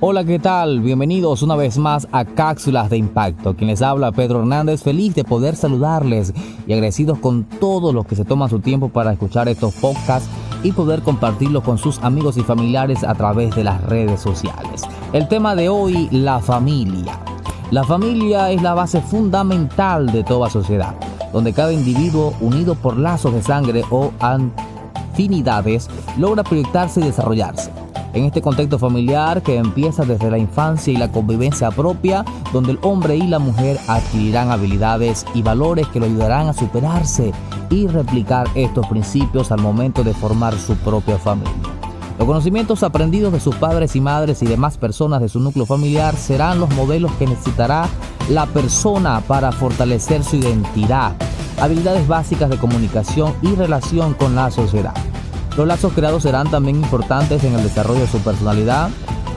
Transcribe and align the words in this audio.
Hola, 0.00 0.22
¿qué 0.22 0.38
tal? 0.38 0.78
Bienvenidos 0.78 1.42
una 1.42 1.56
vez 1.56 1.76
más 1.76 2.06
a 2.12 2.24
Cápsulas 2.24 2.88
de 2.88 2.96
Impacto. 2.96 3.56
Quien 3.56 3.66
les 3.66 3.82
habla, 3.82 4.12
Pedro 4.12 4.38
Hernández, 4.38 4.80
feliz 4.80 5.12
de 5.16 5.24
poder 5.24 5.56
saludarles 5.56 6.32
y 6.68 6.72
agradecidos 6.72 7.18
con 7.18 7.42
todos 7.42 7.92
los 7.92 8.06
que 8.06 8.14
se 8.14 8.24
toman 8.24 8.48
su 8.48 8.60
tiempo 8.60 8.90
para 8.90 9.12
escuchar 9.12 9.48
estos 9.48 9.74
podcasts 9.74 10.30
y 10.62 10.70
poder 10.70 11.02
compartirlos 11.02 11.64
con 11.64 11.78
sus 11.78 11.98
amigos 11.98 12.36
y 12.36 12.42
familiares 12.42 13.02
a 13.02 13.12
través 13.16 13.56
de 13.56 13.64
las 13.64 13.82
redes 13.86 14.20
sociales. 14.20 14.82
El 15.12 15.26
tema 15.26 15.56
de 15.56 15.68
hoy, 15.68 16.08
la 16.12 16.38
familia. 16.38 17.18
La 17.72 17.82
familia 17.82 18.52
es 18.52 18.62
la 18.62 18.74
base 18.74 19.00
fundamental 19.00 20.12
de 20.12 20.22
toda 20.22 20.48
sociedad, 20.48 20.94
donde 21.32 21.52
cada 21.52 21.72
individuo, 21.72 22.34
unido 22.40 22.76
por 22.76 22.96
lazos 22.96 23.34
de 23.34 23.42
sangre 23.42 23.82
o 23.90 24.12
afinidades, 24.20 25.90
logra 26.16 26.44
proyectarse 26.44 27.00
y 27.00 27.04
desarrollarse 27.04 27.77
en 28.18 28.26
este 28.26 28.42
contexto 28.42 28.78
familiar 28.78 29.42
que 29.42 29.56
empieza 29.56 30.04
desde 30.04 30.30
la 30.30 30.38
infancia 30.38 30.92
y 30.92 30.96
la 30.96 31.10
convivencia 31.10 31.70
propia, 31.70 32.24
donde 32.52 32.72
el 32.72 32.78
hombre 32.82 33.16
y 33.16 33.26
la 33.26 33.38
mujer 33.38 33.78
adquirirán 33.86 34.50
habilidades 34.50 35.24
y 35.34 35.42
valores 35.42 35.86
que 35.88 36.00
lo 36.00 36.06
ayudarán 36.06 36.48
a 36.48 36.52
superarse 36.52 37.32
y 37.70 37.86
replicar 37.86 38.48
estos 38.54 38.86
principios 38.86 39.52
al 39.52 39.60
momento 39.60 40.04
de 40.04 40.14
formar 40.14 40.58
su 40.58 40.74
propia 40.76 41.18
familia. 41.18 41.52
Los 42.18 42.26
conocimientos 42.26 42.82
aprendidos 42.82 43.32
de 43.32 43.38
sus 43.38 43.54
padres 43.54 43.94
y 43.94 44.00
madres 44.00 44.42
y 44.42 44.46
demás 44.46 44.76
personas 44.76 45.20
de 45.20 45.28
su 45.28 45.38
núcleo 45.38 45.66
familiar 45.66 46.16
serán 46.16 46.58
los 46.58 46.68
modelos 46.74 47.12
que 47.12 47.26
necesitará 47.26 47.86
la 48.28 48.46
persona 48.46 49.20
para 49.20 49.52
fortalecer 49.52 50.24
su 50.24 50.36
identidad, 50.36 51.12
habilidades 51.60 52.08
básicas 52.08 52.50
de 52.50 52.58
comunicación 52.58 53.34
y 53.42 53.54
relación 53.54 54.14
con 54.14 54.34
la 54.34 54.50
sociedad. 54.50 54.94
Los 55.58 55.66
lazos 55.66 55.92
creados 55.92 56.22
serán 56.22 56.48
también 56.48 56.76
importantes 56.76 57.42
en 57.42 57.52
el 57.52 57.64
desarrollo 57.64 58.02
de 58.02 58.06
su 58.06 58.18
personalidad. 58.18 58.90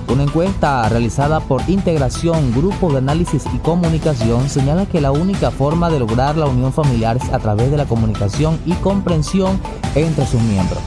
Una 0.08 0.22
encuesta 0.22 0.88
realizada 0.88 1.40
por 1.40 1.68
Integración, 1.68 2.52
Grupo 2.52 2.92
de 2.92 3.00
Análisis 3.00 3.44
y 3.56 3.58
Comunicación 3.58 4.48
señala 4.48 4.86
que 4.86 5.02
la 5.02 5.12
única 5.12 5.50
forma 5.50 5.90
de 5.90 5.98
lograr 5.98 6.38
la 6.38 6.46
unión 6.46 6.74
familiar 6.74 7.18
es 7.18 7.28
a 7.34 7.40
través 7.40 7.72
de 7.72 7.78
la 7.78 7.88
comunicación 7.88 8.60
y 8.68 8.74
comprensión 8.74 9.60
entre 9.96 10.28
sus 10.28 10.40
miembros. 10.42 10.78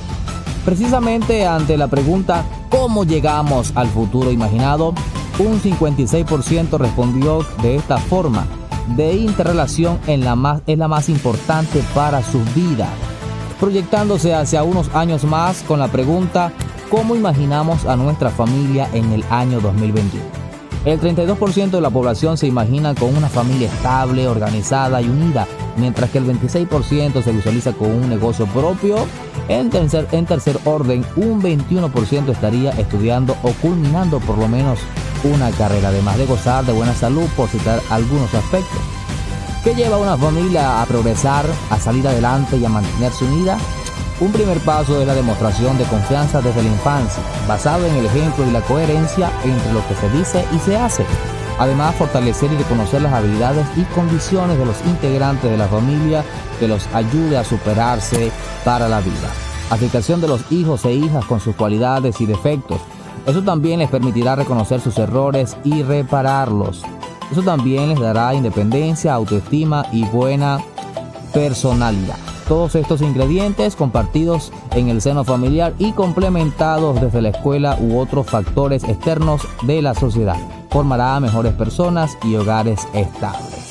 Precisamente 0.64 1.44
ante 1.48 1.76
la 1.76 1.88
pregunta 1.88 2.44
¿cómo 2.70 3.02
llegamos 3.02 3.72
al 3.74 3.88
futuro 3.88 4.30
imaginado? 4.30 4.94
Un 5.40 5.60
56% 5.60 6.78
respondió 6.78 7.44
de 7.60 7.74
esta 7.74 7.98
forma. 7.98 8.46
De 8.94 9.14
interrelación 9.16 9.98
es 10.06 10.20
la 10.20 10.36
más 10.36 11.08
importante 11.08 11.82
para 11.92 12.22
su 12.22 12.40
vida 12.54 12.88
proyectándose 13.54 14.34
hacia 14.34 14.62
unos 14.62 14.94
años 14.94 15.24
más 15.24 15.62
con 15.62 15.78
la 15.78 15.88
pregunta 15.88 16.52
¿cómo 16.90 17.16
imaginamos 17.16 17.86
a 17.86 17.96
nuestra 17.96 18.30
familia 18.30 18.88
en 18.92 19.12
el 19.12 19.24
año 19.30 19.60
2021? 19.60 20.22
El 20.84 21.00
32% 21.00 21.70
de 21.70 21.80
la 21.80 21.90
población 21.90 22.36
se 22.36 22.46
imagina 22.46 22.94
con 22.94 23.16
una 23.16 23.28
familia 23.28 23.68
estable, 23.68 24.28
organizada 24.28 25.00
y 25.00 25.08
unida, 25.08 25.46
mientras 25.76 26.10
que 26.10 26.18
el 26.18 26.26
26% 26.26 27.22
se 27.22 27.32
visualiza 27.32 27.72
con 27.72 27.90
un 27.90 28.10
negocio 28.10 28.46
propio. 28.46 28.96
En 29.48 29.70
tercer, 29.70 30.06
en 30.12 30.26
tercer 30.26 30.58
orden, 30.66 31.04
un 31.16 31.42
21% 31.42 32.28
estaría 32.28 32.70
estudiando 32.72 33.34
o 33.42 33.52
culminando 33.54 34.20
por 34.20 34.36
lo 34.36 34.46
menos 34.46 34.78
una 35.24 35.50
carrera, 35.52 35.88
además 35.88 36.18
de 36.18 36.26
gozar 36.26 36.66
de 36.66 36.72
buena 36.72 36.94
salud, 36.94 37.26
por 37.34 37.48
citar 37.48 37.80
algunos 37.88 38.32
aspectos. 38.34 38.80
¿Qué 39.64 39.74
lleva 39.74 39.96
a 39.96 39.98
una 39.98 40.18
familia 40.18 40.82
a 40.82 40.84
progresar, 40.84 41.46
a 41.70 41.80
salir 41.80 42.06
adelante 42.06 42.58
y 42.58 42.66
a 42.66 42.68
mantenerse 42.68 43.24
unida? 43.24 43.56
Un 44.20 44.30
primer 44.30 44.60
paso 44.60 45.00
es 45.00 45.06
la 45.06 45.14
demostración 45.14 45.78
de 45.78 45.84
confianza 45.84 46.42
desde 46.42 46.62
la 46.62 46.68
infancia, 46.68 47.22
basado 47.48 47.86
en 47.86 47.96
el 47.96 48.04
ejemplo 48.04 48.46
y 48.46 48.50
la 48.50 48.60
coherencia 48.60 49.32
entre 49.42 49.72
lo 49.72 49.80
que 49.88 49.94
se 49.94 50.10
dice 50.10 50.44
y 50.54 50.58
se 50.58 50.76
hace. 50.76 51.06
Además, 51.58 51.94
fortalecer 51.94 52.52
y 52.52 52.58
reconocer 52.58 53.00
las 53.00 53.14
habilidades 53.14 53.66
y 53.74 53.84
condiciones 53.94 54.58
de 54.58 54.66
los 54.66 54.76
integrantes 54.84 55.50
de 55.50 55.56
la 55.56 55.68
familia 55.68 56.22
que 56.60 56.68
los 56.68 56.86
ayude 56.88 57.38
a 57.38 57.44
superarse 57.44 58.32
para 58.66 58.86
la 58.86 59.00
vida. 59.00 59.30
Aplicación 59.70 60.20
de 60.20 60.28
los 60.28 60.52
hijos 60.52 60.84
e 60.84 60.92
hijas 60.92 61.24
con 61.24 61.40
sus 61.40 61.56
cualidades 61.56 62.20
y 62.20 62.26
defectos. 62.26 62.82
Eso 63.24 63.42
también 63.42 63.78
les 63.78 63.88
permitirá 63.88 64.36
reconocer 64.36 64.82
sus 64.82 64.98
errores 64.98 65.56
y 65.64 65.82
repararlos. 65.82 66.82
Eso 67.30 67.42
también 67.42 67.88
les 67.88 68.00
dará 68.00 68.34
independencia, 68.34 69.14
autoestima 69.14 69.86
y 69.92 70.04
buena 70.04 70.60
personalidad. 71.32 72.16
Todos 72.48 72.74
estos 72.74 73.00
ingredientes 73.00 73.74
compartidos 73.74 74.52
en 74.72 74.88
el 74.88 75.00
seno 75.00 75.24
familiar 75.24 75.72
y 75.78 75.92
complementados 75.92 77.00
desde 77.00 77.22
la 77.22 77.30
escuela 77.30 77.78
u 77.80 77.98
otros 77.98 78.26
factores 78.26 78.84
externos 78.84 79.42
de 79.62 79.80
la 79.80 79.94
sociedad 79.94 80.36
formará 80.74 81.20
mejores 81.20 81.52
personas 81.52 82.18
y 82.24 82.34
hogares 82.34 82.88
estables. 82.94 83.70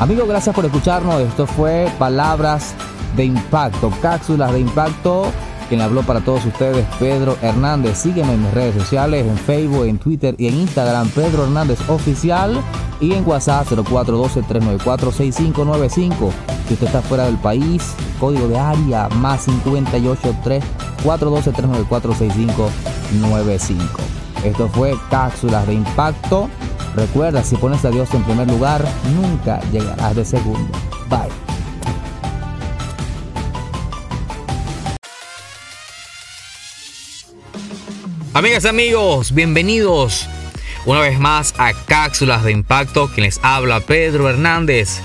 Amigos, 0.00 0.26
gracias 0.26 0.52
por 0.56 0.64
escucharnos. 0.64 1.20
Esto 1.20 1.46
fue 1.46 1.88
Palabras 2.00 2.74
de 3.14 3.26
Impacto, 3.26 3.92
cápsulas 4.02 4.52
de 4.52 4.58
impacto 4.58 5.26
quien 5.68 5.80
habló 5.80 6.02
para 6.02 6.20
todos 6.20 6.44
ustedes, 6.44 6.84
Pedro 6.98 7.36
Hernández. 7.42 7.98
Sígueme 7.98 8.34
en 8.34 8.42
mis 8.42 8.54
redes 8.54 8.74
sociales, 8.74 9.24
en 9.26 9.36
Facebook, 9.36 9.84
en 9.84 9.98
Twitter 9.98 10.34
y 10.38 10.48
en 10.48 10.56
Instagram, 10.56 11.08
Pedro 11.10 11.44
Hernández 11.44 11.78
Oficial. 11.88 12.60
Y 13.00 13.12
en 13.12 13.28
WhatsApp 13.28 13.68
0412-394-6595. 13.68 16.32
Si 16.66 16.74
usted 16.74 16.86
está 16.86 17.02
fuera 17.02 17.26
del 17.26 17.36
país, 17.36 17.94
código 18.18 18.48
de 18.48 18.58
área 18.58 19.08
más 19.08 19.44
583 19.44 20.64
412 21.04 21.52
6595 21.52 22.70
Esto 24.44 24.68
fue 24.68 24.96
Cápsulas 25.10 25.66
de 25.66 25.74
Impacto. 25.74 26.48
Recuerda, 26.94 27.42
si 27.42 27.56
pones 27.56 27.84
a 27.84 27.90
Dios 27.90 28.14
en 28.14 28.24
primer 28.24 28.48
lugar, 28.48 28.82
nunca 29.14 29.60
llegarás 29.70 30.16
de 30.16 30.24
segundo. 30.24 30.72
Bye. 31.10 31.45
Amigas, 38.36 38.66
amigos, 38.66 39.32
bienvenidos 39.32 40.28
una 40.84 41.00
vez 41.00 41.18
más 41.18 41.54
a 41.56 41.72
Cápsulas 41.72 42.44
de 42.44 42.52
Impacto. 42.52 43.08
Quien 43.08 43.24
les 43.24 43.40
habla, 43.42 43.80
Pedro 43.80 44.28
Hernández. 44.28 45.00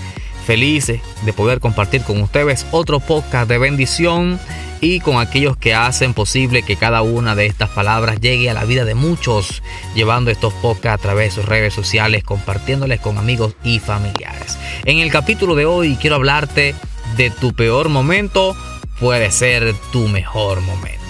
Feliz 0.46 0.88
de 0.88 1.34
poder 1.34 1.62
compartir 1.62 2.02
con 2.02 2.22
ustedes 2.22 2.66
otro 2.72 3.00
podcast 3.00 3.48
de 3.48 3.58
bendición 3.58 4.38
y 4.82 5.00
con 5.00 5.18
aquellos 5.18 5.56
que 5.56 5.74
hacen 5.74 6.14
posible 6.14 6.64
que 6.64 6.76
cada 6.76 7.04
una 7.04 7.34
de 7.34 7.46
estas 7.46 7.70
palabras 7.70 8.20
llegue 8.20 8.50
a 8.50 8.54
la 8.54 8.66
vida 8.66 8.84
de 8.84 8.96
muchos, 8.96 9.64
llevando 9.96 10.30
estos 10.30 10.52
podcasts 10.56 11.00
a 11.00 11.02
través 11.02 11.30
de 11.30 11.42
sus 11.42 11.50
redes 11.50 11.74
sociales, 11.74 12.26
compartiéndoles 12.26 13.00
con 13.00 13.18
amigos 13.18 13.56
y 13.64 13.80
familiares. 13.80 14.58
En 14.84 14.98
el 14.98 15.10
capítulo 15.10 15.56
de 15.56 15.66
hoy 15.66 15.96
quiero 15.96 16.18
hablarte 16.18 16.76
de 17.16 17.30
tu 17.30 17.54
peor 17.54 17.88
momento 17.88 18.58
puede 19.00 19.32
ser 19.32 19.74
tu 19.94 20.10
mejor 20.10 20.60
momento. 20.60 21.01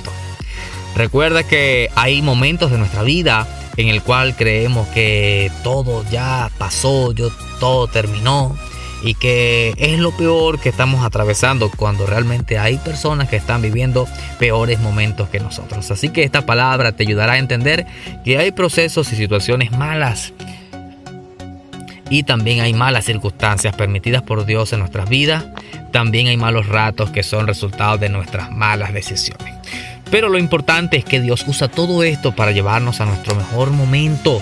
Recuerda 0.95 1.43
que 1.43 1.89
hay 1.95 2.21
momentos 2.21 2.71
de 2.71 2.77
nuestra 2.77 3.03
vida 3.03 3.47
en 3.77 3.87
el 3.87 4.01
cual 4.01 4.35
creemos 4.35 4.87
que 4.89 5.51
todo 5.63 6.03
ya 6.11 6.49
pasó, 6.57 7.11
yo, 7.13 7.29
todo 7.59 7.87
terminó 7.87 8.55
y 9.03 9.15
que 9.15 9.73
es 9.77 9.99
lo 9.99 10.11
peor 10.11 10.59
que 10.59 10.69
estamos 10.69 11.03
atravesando 11.03 11.71
cuando 11.75 12.05
realmente 12.05 12.59
hay 12.59 12.77
personas 12.77 13.29
que 13.29 13.35
están 13.35 13.61
viviendo 13.61 14.07
peores 14.37 14.79
momentos 14.79 15.29
que 15.29 15.39
nosotros. 15.39 15.89
Así 15.89 16.09
que 16.09 16.23
esta 16.23 16.45
palabra 16.45 16.91
te 16.91 17.03
ayudará 17.03 17.33
a 17.33 17.37
entender 17.37 17.85
que 18.23 18.37
hay 18.37 18.51
procesos 18.51 19.11
y 19.11 19.15
situaciones 19.15 19.71
malas 19.71 20.33
y 22.09 22.23
también 22.23 22.59
hay 22.59 22.73
malas 22.73 23.05
circunstancias 23.05 23.73
permitidas 23.75 24.21
por 24.21 24.45
Dios 24.45 24.73
en 24.73 24.79
nuestras 24.79 25.09
vidas. 25.09 25.45
También 25.91 26.27
hay 26.27 26.37
malos 26.37 26.67
ratos 26.67 27.09
que 27.09 27.23
son 27.23 27.47
resultados 27.47 28.01
de 28.01 28.09
nuestras 28.09 28.51
malas 28.51 28.93
decisiones. 28.93 29.50
Pero 30.11 30.27
lo 30.27 30.37
importante 30.37 30.97
es 30.97 31.05
que 31.05 31.21
Dios 31.21 31.45
usa 31.47 31.69
todo 31.69 32.03
esto 32.03 32.35
para 32.35 32.51
llevarnos 32.51 32.99
a 32.99 33.05
nuestro 33.05 33.33
mejor 33.33 33.71
momento, 33.71 34.41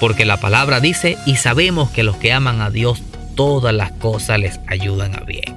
porque 0.00 0.24
la 0.24 0.36
palabra 0.38 0.80
dice 0.80 1.18
y 1.26 1.36
sabemos 1.36 1.90
que 1.90 2.04
los 2.04 2.16
que 2.16 2.32
aman 2.32 2.60
a 2.60 2.70
Dios 2.70 3.02
todas 3.34 3.74
las 3.74 3.90
cosas 3.90 4.38
les 4.38 4.60
ayudan 4.68 5.16
a 5.16 5.24
bien. 5.24 5.56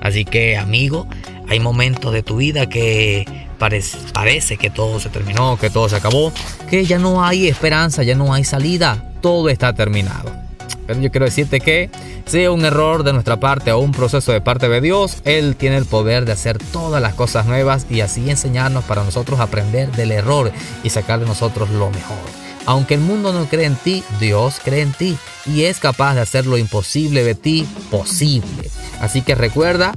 Así 0.00 0.24
que 0.24 0.56
amigo, 0.56 1.06
hay 1.48 1.60
momentos 1.60 2.12
de 2.12 2.24
tu 2.24 2.36
vida 2.36 2.68
que 2.68 3.24
parece, 3.58 3.98
parece 4.12 4.56
que 4.56 4.68
todo 4.68 4.98
se 4.98 5.10
terminó, 5.10 5.56
que 5.58 5.70
todo 5.70 5.88
se 5.88 5.96
acabó, 5.96 6.32
que 6.68 6.84
ya 6.84 6.98
no 6.98 7.24
hay 7.24 7.46
esperanza, 7.46 8.02
ya 8.02 8.16
no 8.16 8.34
hay 8.34 8.44
salida, 8.44 9.04
todo 9.20 9.48
está 9.48 9.72
terminado. 9.72 10.47
Pero 10.88 11.00
yo 11.00 11.10
quiero 11.10 11.26
decirte 11.26 11.60
que 11.60 11.90
sea 12.24 12.50
un 12.50 12.64
error 12.64 13.02
de 13.02 13.12
nuestra 13.12 13.38
parte 13.38 13.70
o 13.72 13.78
un 13.78 13.92
proceso 13.92 14.32
de 14.32 14.40
parte 14.40 14.70
de 14.70 14.80
Dios, 14.80 15.18
Él 15.26 15.54
tiene 15.54 15.76
el 15.76 15.84
poder 15.84 16.24
de 16.24 16.32
hacer 16.32 16.56
todas 16.56 17.02
las 17.02 17.12
cosas 17.12 17.44
nuevas 17.44 17.84
y 17.90 18.00
así 18.00 18.30
enseñarnos 18.30 18.84
para 18.84 19.04
nosotros 19.04 19.38
aprender 19.38 19.92
del 19.92 20.12
error 20.12 20.50
y 20.82 20.88
sacar 20.88 21.20
de 21.20 21.26
nosotros 21.26 21.68
lo 21.68 21.90
mejor. 21.90 22.16
Aunque 22.64 22.94
el 22.94 23.00
mundo 23.00 23.34
no 23.34 23.44
cree 23.44 23.66
en 23.66 23.76
ti, 23.76 24.02
Dios 24.18 24.60
cree 24.64 24.80
en 24.80 24.92
ti 24.92 25.18
y 25.44 25.64
es 25.64 25.78
capaz 25.78 26.14
de 26.14 26.22
hacer 26.22 26.46
lo 26.46 26.56
imposible 26.56 27.22
de 27.22 27.34
ti 27.34 27.68
posible. 27.90 28.70
Así 28.98 29.20
que 29.20 29.34
recuerda 29.34 29.94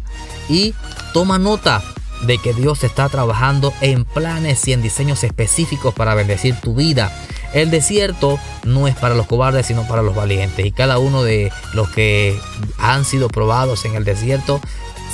y 0.49 0.73
toma 1.13 1.39
nota 1.39 1.81
de 2.23 2.37
que 2.37 2.53
Dios 2.53 2.83
está 2.83 3.09
trabajando 3.09 3.73
en 3.81 4.05
planes 4.05 4.67
y 4.67 4.73
en 4.73 4.81
diseños 4.81 5.23
específicos 5.23 5.93
para 5.93 6.15
bendecir 6.15 6.55
tu 6.59 6.75
vida 6.75 7.11
El 7.53 7.71
desierto 7.71 8.39
no 8.63 8.87
es 8.87 8.95
para 8.95 9.15
los 9.15 9.27
cobardes, 9.27 9.65
sino 9.65 9.87
para 9.87 10.01
los 10.01 10.15
valientes. 10.15 10.65
Y 10.65 10.71
cada 10.71 10.99
uno 10.99 11.23
de 11.23 11.51
los 11.73 11.89
que 11.89 12.39
han 12.77 13.03
sido 13.03 13.27
probados 13.27 13.83
en 13.85 13.95
el 13.95 14.05
desierto 14.05 14.61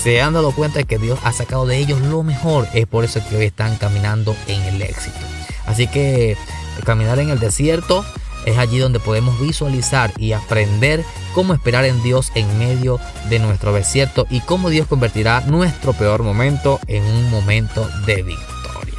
se 0.02 0.22
han 0.22 0.34
dado 0.34 0.52
cuenta 0.52 0.80
de 0.80 0.86
que 0.86 1.00
Dios 1.00 1.20
ha 1.24 1.32
sacado 1.34 1.66
de 1.66 1.78
ellos 1.78 2.00
lo 2.02 2.22
mejor. 2.24 2.68
Es 2.74 2.86
por 2.86 3.04
eso 3.04 3.22
que 3.28 3.38
hoy 3.38 3.46
están 3.46 3.78
caminando 3.78 4.36
en 4.48 4.62
el 4.62 4.82
éxito. 4.82 5.18
Así 5.66 5.88
que 5.88 6.38
caminar 6.86 7.20
en 7.20 7.30
el 7.30 7.40
desierto 7.40 8.06
es 8.48 8.58
allí 8.58 8.80
donde 8.80 9.02
podemos 9.02 9.40
visualizar 9.42 10.12
y 10.18 10.32
aprender 10.32 11.04
cómo 11.34 11.54
esperar 11.54 11.84
en 11.84 12.02
Dios 12.02 12.32
en 12.34 12.58
medio 12.58 12.98
de 13.30 13.40
nuestro 13.40 13.74
desierto 13.74 14.26
y 14.30 14.40
cómo 14.40 14.70
Dios 14.70 14.88
convertirá 14.88 15.42
nuestro 15.42 15.92
peor 15.92 16.24
momento 16.24 16.80
en 16.88 17.04
un 17.04 17.30
momento 17.30 17.90
de 18.06 18.24
victoria. 18.24 18.96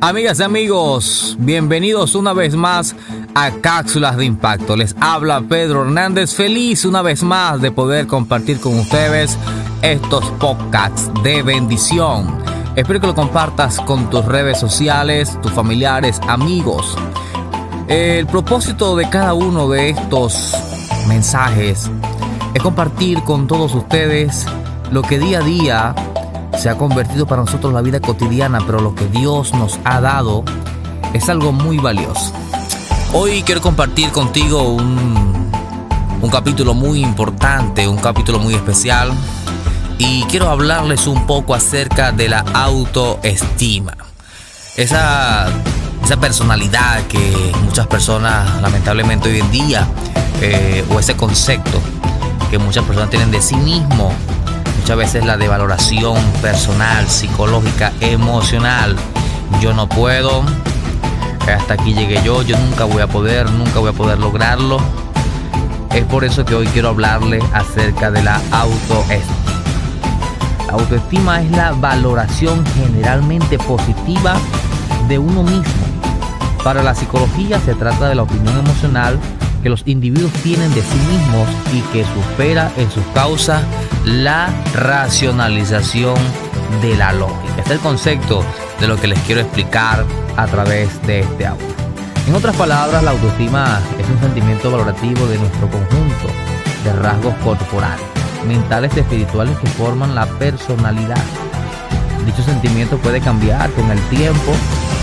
Amigas 0.00 0.38
y 0.38 0.42
amigos, 0.42 1.36
bienvenidos 1.40 2.14
una 2.14 2.34
vez 2.34 2.54
más 2.54 2.94
a 3.34 3.50
Cápsulas 3.60 4.16
de 4.16 4.24
Impacto. 4.24 4.76
Les 4.76 4.94
habla 5.00 5.42
Pedro 5.42 5.82
Hernández, 5.82 6.34
feliz 6.34 6.84
una 6.84 7.02
vez 7.02 7.22
más 7.22 7.60
de 7.60 7.70
poder 7.70 8.06
compartir 8.06 8.60
con 8.60 8.78
ustedes 8.78 9.36
estos 9.82 10.24
podcasts 10.32 11.10
de 11.22 11.42
bendición. 11.42 12.38
Espero 12.76 13.00
que 13.00 13.06
lo 13.08 13.14
compartas 13.14 13.80
con 13.80 14.08
tus 14.10 14.24
redes 14.24 14.58
sociales, 14.58 15.38
tus 15.40 15.52
familiares, 15.52 16.20
amigos. 16.28 16.96
El 17.88 18.26
propósito 18.26 18.96
de 18.96 19.08
cada 19.10 19.34
uno 19.34 19.68
de 19.68 19.90
estos 19.90 20.52
mensajes 21.08 21.90
es 22.54 22.62
compartir 22.62 23.22
con 23.22 23.46
todos 23.46 23.74
ustedes 23.74 24.46
lo 24.90 25.02
que 25.02 25.18
día 25.18 25.40
a 25.40 25.42
día 25.42 25.94
se 26.56 26.70
ha 26.70 26.76
convertido 26.76 27.26
para 27.26 27.42
nosotros 27.42 27.72
la 27.72 27.82
vida 27.82 28.00
cotidiana, 28.00 28.60
pero 28.64 28.80
lo 28.80 28.94
que 28.94 29.06
Dios 29.06 29.52
nos 29.54 29.78
ha 29.84 30.00
dado 30.00 30.44
es 31.12 31.28
algo 31.28 31.52
muy 31.52 31.78
valioso. 31.78 32.32
Hoy 33.16 33.44
quiero 33.44 33.60
compartir 33.60 34.10
contigo 34.10 34.64
un, 34.64 35.48
un 36.20 36.30
capítulo 36.30 36.74
muy 36.74 37.00
importante, 37.00 37.86
un 37.86 37.98
capítulo 37.98 38.40
muy 38.40 38.54
especial 38.54 39.12
y 39.98 40.24
quiero 40.24 40.50
hablarles 40.50 41.06
un 41.06 41.24
poco 41.24 41.54
acerca 41.54 42.10
de 42.10 42.28
la 42.28 42.40
autoestima. 42.40 43.96
Esa, 44.76 45.46
esa 46.04 46.16
personalidad 46.16 47.06
que 47.06 47.52
muchas 47.62 47.86
personas 47.86 48.60
lamentablemente 48.60 49.28
hoy 49.28 49.38
en 49.38 49.50
día, 49.52 49.86
eh, 50.40 50.84
o 50.90 50.98
ese 50.98 51.14
concepto 51.14 51.80
que 52.50 52.58
muchas 52.58 52.84
personas 52.84 53.10
tienen 53.10 53.30
de 53.30 53.40
sí 53.40 53.54
mismo, 53.54 54.12
muchas 54.80 54.96
veces 54.96 55.24
la 55.24 55.36
devaloración 55.36 56.20
personal, 56.42 57.08
psicológica, 57.08 57.92
emocional. 58.00 58.96
Yo 59.60 59.72
no 59.72 59.88
puedo, 59.88 60.42
hasta 61.52 61.74
aquí 61.74 61.94
llegué 61.94 62.22
yo, 62.24 62.42
yo 62.42 62.58
nunca 62.58 62.84
voy 62.84 63.02
a 63.02 63.06
poder, 63.06 63.50
nunca 63.50 63.78
voy 63.80 63.90
a 63.90 63.92
poder 63.92 64.18
lograrlo. 64.18 64.78
Es 65.94 66.04
por 66.06 66.24
eso 66.24 66.44
que 66.44 66.54
hoy 66.54 66.66
quiero 66.68 66.88
hablarle 66.88 67.40
acerca 67.52 68.10
de 68.10 68.22
la 68.22 68.40
autoestima. 68.50 69.44
La 70.66 70.72
autoestima 70.72 71.40
es 71.42 71.50
la 71.52 71.72
valoración 71.72 72.64
generalmente 72.74 73.58
positiva 73.58 74.36
de 75.08 75.18
uno 75.18 75.42
mismo. 75.42 75.84
Para 76.64 76.82
la 76.82 76.94
psicología 76.94 77.60
se 77.60 77.74
trata 77.74 78.08
de 78.08 78.14
la 78.14 78.22
opinión 78.22 78.58
emocional 78.58 79.18
que 79.62 79.68
los 79.68 79.82
individuos 79.86 80.32
tienen 80.42 80.72
de 80.74 80.82
sí 80.82 80.98
mismos 81.10 81.48
y 81.72 81.80
que 81.92 82.04
supera 82.04 82.72
en 82.76 82.90
sus 82.90 83.04
causas 83.14 83.62
la 84.04 84.48
racionalización 84.74 86.16
de 86.82 86.96
la 86.96 87.12
lógica. 87.12 87.54
Este 87.58 87.60
es 87.60 87.70
el 87.70 87.78
concepto 87.78 88.44
de 88.80 88.88
lo 88.88 88.96
que 88.96 89.06
les 89.06 89.18
quiero 89.20 89.40
explicar 89.40 90.04
a 90.36 90.46
través 90.46 91.00
de 91.06 91.20
este 91.20 91.46
audio. 91.46 91.66
En 92.26 92.34
otras 92.34 92.56
palabras, 92.56 93.02
la 93.02 93.10
autoestima 93.10 93.80
es 93.98 94.08
un 94.08 94.18
sentimiento 94.20 94.70
valorativo 94.70 95.26
de 95.26 95.38
nuestro 95.38 95.68
conjunto 95.68 96.28
de 96.84 96.92
rasgos 96.92 97.34
corporales, 97.44 98.04
mentales 98.46 98.92
y 98.96 99.00
espirituales 99.00 99.58
que 99.58 99.66
forman 99.68 100.14
la 100.14 100.26
personalidad. 100.26 101.22
Dicho 102.24 102.42
sentimiento 102.42 102.96
puede 102.98 103.20
cambiar 103.20 103.70
con 103.72 103.90
el 103.90 104.00
tiempo. 104.08 104.52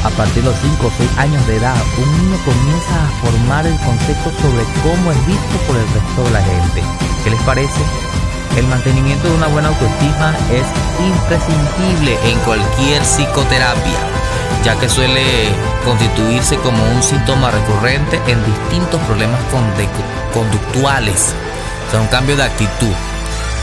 A 0.03 0.09
partir 0.09 0.41
de 0.41 0.49
los 0.49 0.59
5 0.59 0.87
o 0.87 0.91
6 0.97 1.17
años 1.19 1.47
de 1.47 1.57
edad, 1.57 1.75
un 1.97 2.11
niño 2.17 2.37
comienza 2.43 3.05
a 3.05 3.09
formar 3.21 3.67
el 3.67 3.77
concepto 3.77 4.31
sobre 4.41 4.63
cómo 4.81 5.11
es 5.11 5.27
visto 5.27 5.57
por 5.67 5.77
el 5.77 5.87
resto 5.93 6.23
de 6.23 6.31
la 6.31 6.41
gente. 6.41 6.81
¿Qué 7.23 7.29
les 7.29 7.41
parece? 7.41 8.10
El 8.57 8.67
mantenimiento 8.67 9.27
de 9.27 9.35
una 9.35 9.47
buena 9.47 9.69
autoestima 9.69 10.35
es 10.51 10.65
imprescindible 10.99 12.17
en 12.29 12.39
cualquier 12.39 13.01
psicoterapia 13.03 14.21
ya 14.63 14.79
que 14.79 14.89
suele 14.89 15.23
constituirse 15.83 16.57
como 16.57 16.83
un 16.91 17.01
síntoma 17.01 17.49
recurrente 17.49 18.21
en 18.27 18.43
distintos 18.45 19.01
problemas 19.01 19.39
conductuales, 20.33 21.33
o 21.87 21.91
sea, 21.91 22.01
un 22.01 22.07
cambio 22.07 22.35
de 22.35 22.43
actitud. 22.43 22.93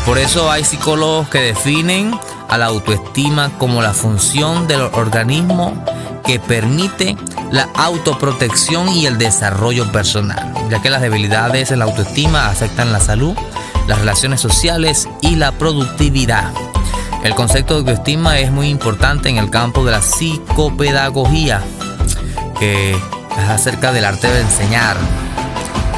Por 0.05 0.19
eso 0.19 0.51
hay 0.51 0.65
psicólogos 0.65 1.29
que 1.29 1.41
definen 1.41 2.19
a 2.49 2.59
la 2.59 2.67
autoestima 2.67 3.51
como 3.59 3.83
la 3.83 3.93
función 3.93 4.67
del 4.67 4.81
organismo 4.81 5.85
que 6.25 6.41
permite 6.41 7.17
la 7.53 7.69
autoprotección 7.75 8.89
y 8.89 9.07
el 9.07 9.19
desarrollo 9.19 9.91
personal, 9.93 10.53
ya 10.69 10.83
que 10.83 10.91
las 10.91 11.01
debilidades 11.01 11.71
en 11.71 11.79
la 11.79 11.85
autoestima 11.85 12.49
afectan 12.49 12.93
la 12.93 13.01
salud, 13.01 13.37
las 13.89 13.99
relaciones 13.99 14.41
sociales 14.41 15.09
y 15.23 15.37
la 15.37 15.53
productividad. 15.53 16.53
El 17.25 17.35
concepto 17.35 17.75
de 17.75 17.81
autoestima 17.81 18.39
es 18.39 18.53
muy 18.53 18.69
importante 18.69 19.29
en 19.29 19.39
el 19.39 19.51
campo 19.51 19.85
de 19.85 19.91
la 19.91 20.03
psicopedagogía, 20.03 21.63
que 22.61 22.93
es 22.93 23.49
acerca 23.49 23.93
del 23.93 24.05
arte 24.05 24.29
de 24.29 24.43
enseñar. 24.43 24.97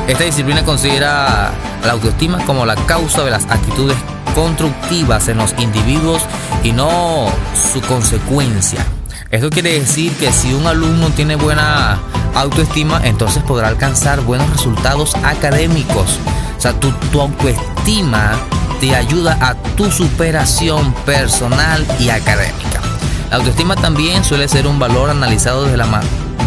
Esta 0.06 0.24
disciplina 0.24 0.64
considera 0.64 1.52
la 1.84 1.92
autoestima 1.92 2.44
como 2.46 2.64
la 2.64 2.76
causa 2.76 3.22
de 3.22 3.30
las 3.30 3.44
actitudes 3.46 3.96
constructivas 4.34 5.28
en 5.28 5.38
los 5.38 5.54
individuos 5.58 6.22
y 6.62 6.72
no 6.72 7.26
su 7.72 7.80
consecuencia. 7.82 8.86
Esto 9.30 9.50
quiere 9.50 9.78
decir 9.78 10.12
que 10.16 10.32
si 10.32 10.54
un 10.54 10.66
alumno 10.66 11.10
tiene 11.10 11.36
buena 11.36 11.98
autoestima, 12.34 13.00
entonces 13.04 13.42
podrá 13.42 13.68
alcanzar 13.68 14.20
buenos 14.22 14.48
resultados 14.50 15.14
académicos. 15.16 16.18
O 16.60 16.62
sea, 16.62 16.78
tu, 16.78 16.92
tu 17.10 17.22
autoestima 17.22 18.32
te 18.80 18.94
ayuda 18.94 19.38
a 19.40 19.54
tu 19.54 19.90
superación 19.90 20.92
personal 21.06 21.86
y 21.98 22.10
académica. 22.10 22.82
La 23.30 23.36
autoestima 23.36 23.76
también 23.76 24.22
suele 24.24 24.46
ser 24.46 24.66
un 24.66 24.78
valor 24.78 25.08
analizado 25.08 25.64
desde 25.64 25.78
la, 25.78 26.02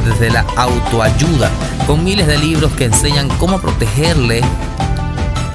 desde 0.06 0.30
la 0.30 0.46
autoayuda, 0.56 1.50
con 1.88 2.04
miles 2.04 2.28
de 2.28 2.38
libros 2.38 2.72
que 2.74 2.86
enseñan 2.86 3.28
cómo 3.40 3.60
protegerle 3.60 4.42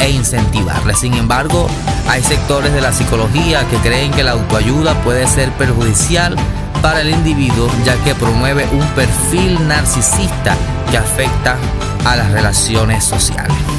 e 0.01 0.11
incentivarle. 0.11 0.93
Sin 0.97 1.15
embargo, 1.15 1.69
hay 2.09 2.25
sectores 2.25 2.73
de 2.73 2.81
la 2.81 2.93
psicología 2.93 3.63
que 3.69 3.77
creen 3.77 4.11
que 4.11 4.25
la 4.25 4.33
autoayuda 4.33 4.95
puede 5.05 5.29
ser 5.29 5.53
perjudicial 5.53 6.35
para 6.83 7.03
el 7.03 7.11
individuo 7.11 7.71
ya 7.85 7.95
que 8.03 8.13
promueve 8.17 8.67
un 8.73 8.89
perfil 8.97 9.69
narcisista 9.69 10.57
que 10.91 10.99
afecta 10.99 11.57
a 12.05 12.17
las 12.17 12.33
relaciones 12.33 13.05
sociales. 13.05 13.78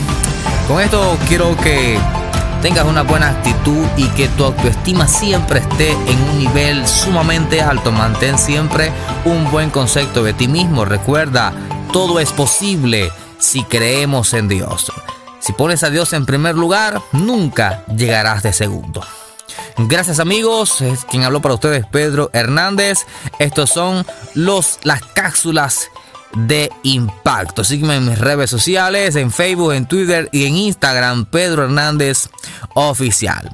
Con 0.69 0.79
esto 0.79 1.17
quiero 1.27 1.57
que 1.57 1.97
tengas 2.61 2.85
una 2.85 3.01
buena 3.01 3.29
actitud 3.29 3.87
y 3.97 4.07
que 4.09 4.27
tu 4.27 4.43
autoestima 4.43 5.07
siempre 5.07 5.61
esté 5.61 5.93
en 5.93 6.21
un 6.29 6.37
nivel 6.37 6.87
sumamente 6.87 7.59
alto. 7.59 7.91
Mantén 7.91 8.37
siempre 8.37 8.91
un 9.25 9.49
buen 9.49 9.71
concepto 9.71 10.23
de 10.23 10.33
ti 10.33 10.47
mismo. 10.47 10.85
Recuerda, 10.85 11.53
todo 11.91 12.19
es 12.19 12.31
posible 12.31 13.11
si 13.39 13.63
creemos 13.63 14.33
en 14.33 14.47
Dios. 14.47 14.91
Si 15.39 15.53
pones 15.53 15.81
a 15.81 15.89
Dios 15.89 16.13
en 16.13 16.27
primer 16.27 16.53
lugar, 16.53 17.01
nunca 17.13 17.83
llegarás 17.87 18.43
de 18.43 18.53
segundo. 18.53 19.01
Gracias 19.75 20.19
amigos, 20.19 20.81
es 20.81 21.03
quien 21.03 21.23
habló 21.23 21.41
para 21.41 21.55
ustedes 21.55 21.87
Pedro 21.87 22.29
Hernández. 22.31 23.07
Estos 23.39 23.71
son 23.71 24.05
los 24.35 24.77
las 24.83 25.01
cápsulas 25.01 25.89
de 26.35 26.69
impacto. 26.83 27.63
Sígueme 27.63 27.95
en 27.95 28.09
mis 28.09 28.19
redes 28.19 28.49
sociales, 28.49 29.15
en 29.15 29.31
Facebook, 29.31 29.73
en 29.73 29.87
Twitter 29.87 30.29
y 30.31 30.45
en 30.45 30.55
Instagram, 30.55 31.25
Pedro 31.25 31.63
Hernández 31.63 32.29
Oficial. 32.73 33.49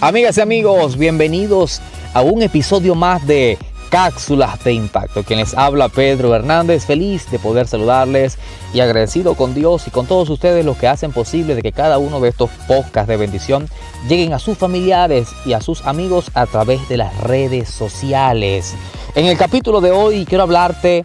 Amigas 0.00 0.38
y 0.38 0.40
amigos, 0.40 0.96
bienvenidos 0.96 1.80
a 2.14 2.22
un 2.22 2.42
episodio 2.42 2.94
más 2.94 3.26
de 3.26 3.58
Cápsulas 3.88 4.62
de 4.64 4.72
Impacto. 4.72 5.22
Quien 5.22 5.38
les 5.38 5.54
habla 5.54 5.88
Pedro 5.88 6.34
Hernández, 6.34 6.84
feliz 6.84 7.30
de 7.30 7.38
poder 7.38 7.66
saludarles 7.66 8.38
y 8.74 8.80
agradecido 8.80 9.34
con 9.34 9.54
Dios 9.54 9.86
y 9.86 9.90
con 9.90 10.06
todos 10.06 10.28
ustedes 10.30 10.64
los 10.64 10.76
que 10.76 10.88
hacen 10.88 11.12
posible 11.12 11.54
de 11.54 11.62
que 11.62 11.72
cada 11.72 11.98
uno 11.98 12.20
de 12.20 12.28
estos 12.28 12.50
podcasts 12.66 13.08
de 13.08 13.16
bendición 13.16 13.68
lleguen 14.08 14.32
a 14.32 14.38
sus 14.38 14.58
familiares 14.58 15.28
y 15.46 15.54
a 15.54 15.60
sus 15.60 15.86
amigos 15.86 16.30
a 16.34 16.46
través 16.46 16.88
de 16.88 16.98
las 16.98 17.16
redes 17.20 17.70
sociales. 17.70 18.74
En 19.14 19.26
el 19.26 19.38
capítulo 19.38 19.80
de 19.80 19.90
hoy 19.90 20.26
quiero 20.26 20.44
hablarte 20.44 21.04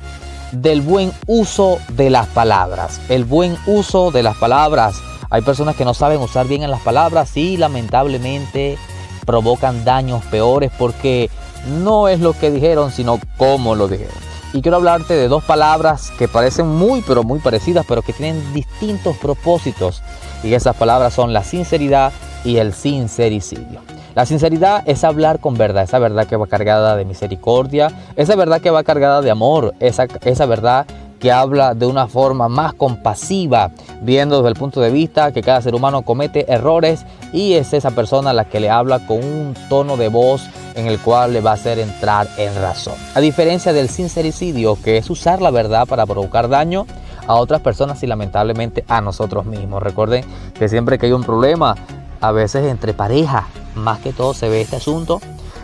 del 0.51 0.81
buen 0.81 1.11
uso 1.25 1.79
de 1.93 2.09
las 2.09 2.27
palabras. 2.27 3.01
El 3.09 3.25
buen 3.25 3.57
uso 3.65 4.11
de 4.11 4.23
las 4.23 4.37
palabras. 4.37 5.01
Hay 5.29 5.41
personas 5.41 5.75
que 5.75 5.85
no 5.85 5.93
saben 5.93 6.19
usar 6.19 6.47
bien 6.47 6.69
las 6.69 6.81
palabras 6.81 7.35
y 7.37 7.57
lamentablemente 7.57 8.77
provocan 9.25 9.83
daños 9.83 10.23
peores 10.25 10.71
porque 10.77 11.29
no 11.67 12.07
es 12.07 12.19
lo 12.19 12.33
que 12.33 12.51
dijeron, 12.51 12.91
sino 12.91 13.19
cómo 13.37 13.75
lo 13.75 13.87
dijeron. 13.87 14.13
Y 14.53 14.61
quiero 14.61 14.77
hablarte 14.77 15.15
de 15.15 15.27
dos 15.27 15.43
palabras 15.43 16.11
que 16.17 16.27
parecen 16.27 16.67
muy, 16.67 17.01
pero 17.01 17.23
muy 17.23 17.39
parecidas, 17.39 17.85
pero 17.87 18.03
que 18.03 18.13
tienen 18.13 18.53
distintos 18.53 19.17
propósitos. 19.17 20.03
Y 20.43 20.53
esas 20.53 20.75
palabras 20.75 21.13
son 21.13 21.33
la 21.33 21.43
sinceridad 21.43 22.11
y 22.45 22.57
el 22.57 22.73
sincericidio. 22.73 23.79
La 24.13 24.27
sinceridad 24.27 24.83
es 24.85 25.03
hablar 25.03 25.39
con 25.39 25.55
verdad, 25.55 25.83
esa 25.83 25.97
verdad 25.97 26.27
que 26.27 26.35
va 26.35 26.45
cargada 26.45 26.95
de 26.95 27.03
misericordia, 27.03 27.91
esa 28.15 28.35
verdad 28.35 28.61
que 28.61 28.69
va 28.69 28.83
cargada 28.83 29.21
de 29.23 29.31
amor, 29.31 29.73
esa, 29.79 30.05
esa 30.23 30.45
verdad 30.45 30.85
que 31.19 31.31
habla 31.31 31.73
de 31.73 31.87
una 31.87 32.07
forma 32.07 32.47
más 32.47 32.73
compasiva, 32.73 33.71
viendo 34.01 34.37
desde 34.37 34.49
el 34.49 34.55
punto 34.55 34.81
de 34.81 34.91
vista 34.91 35.31
que 35.31 35.41
cada 35.41 35.61
ser 35.61 35.73
humano 35.73 36.03
comete 36.03 36.51
errores 36.51 37.05
y 37.31 37.53
es 37.53 37.73
esa 37.73 37.89
persona 37.91 38.33
la 38.33 38.45
que 38.45 38.59
le 38.59 38.69
habla 38.69 38.99
con 39.07 39.17
un 39.17 39.55
tono 39.67 39.97
de 39.97 40.09
voz 40.09 40.43
en 40.75 40.87
el 40.87 40.99
cual 40.99 41.33
le 41.33 41.41
va 41.41 41.51
a 41.51 41.55
hacer 41.55 41.79
entrar 41.79 42.27
en 42.37 42.55
razón. 42.55 42.95
A 43.15 43.19
diferencia 43.19 43.73
del 43.73 43.89
sincericidio, 43.89 44.77
que 44.81 44.97
es 44.97 45.09
usar 45.09 45.41
la 45.41 45.51
verdad 45.51 45.87
para 45.87 46.05
provocar 46.05 46.49
daño 46.49 46.85
a 47.27 47.35
otras 47.35 47.61
personas 47.61 48.01
y 48.03 48.07
lamentablemente 48.07 48.83
a 48.87 49.01
nosotros 49.01 49.45
mismos. 49.45 49.81
Recuerden 49.81 50.25
que 50.57 50.69
siempre 50.69 50.97
que 50.97 51.07
hay 51.07 51.11
un 51.11 51.23
problema, 51.23 51.75
a 52.21 52.31
veces 52.31 52.65
entre 52.69 52.93
pareja, 52.93 53.47
más 53.75 53.99
que 53.99 54.13
todo 54.13 54.33
se 54.33 54.49
ve 54.49 54.61
este 54.61 54.77
asunto, 54.77 55.21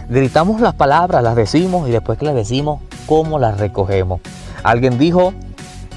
gritamos 0.08 0.62
las 0.62 0.74
palabras, 0.74 1.24
las 1.24 1.36
decimos 1.36 1.88
y 1.88 1.92
después 1.92 2.18
que 2.18 2.26
las 2.26 2.36
decimos, 2.36 2.82
¿cómo 3.06 3.40
las 3.40 3.60
recogemos? 3.60 4.22
Alguien 4.64 4.98
dijo, 4.98 5.34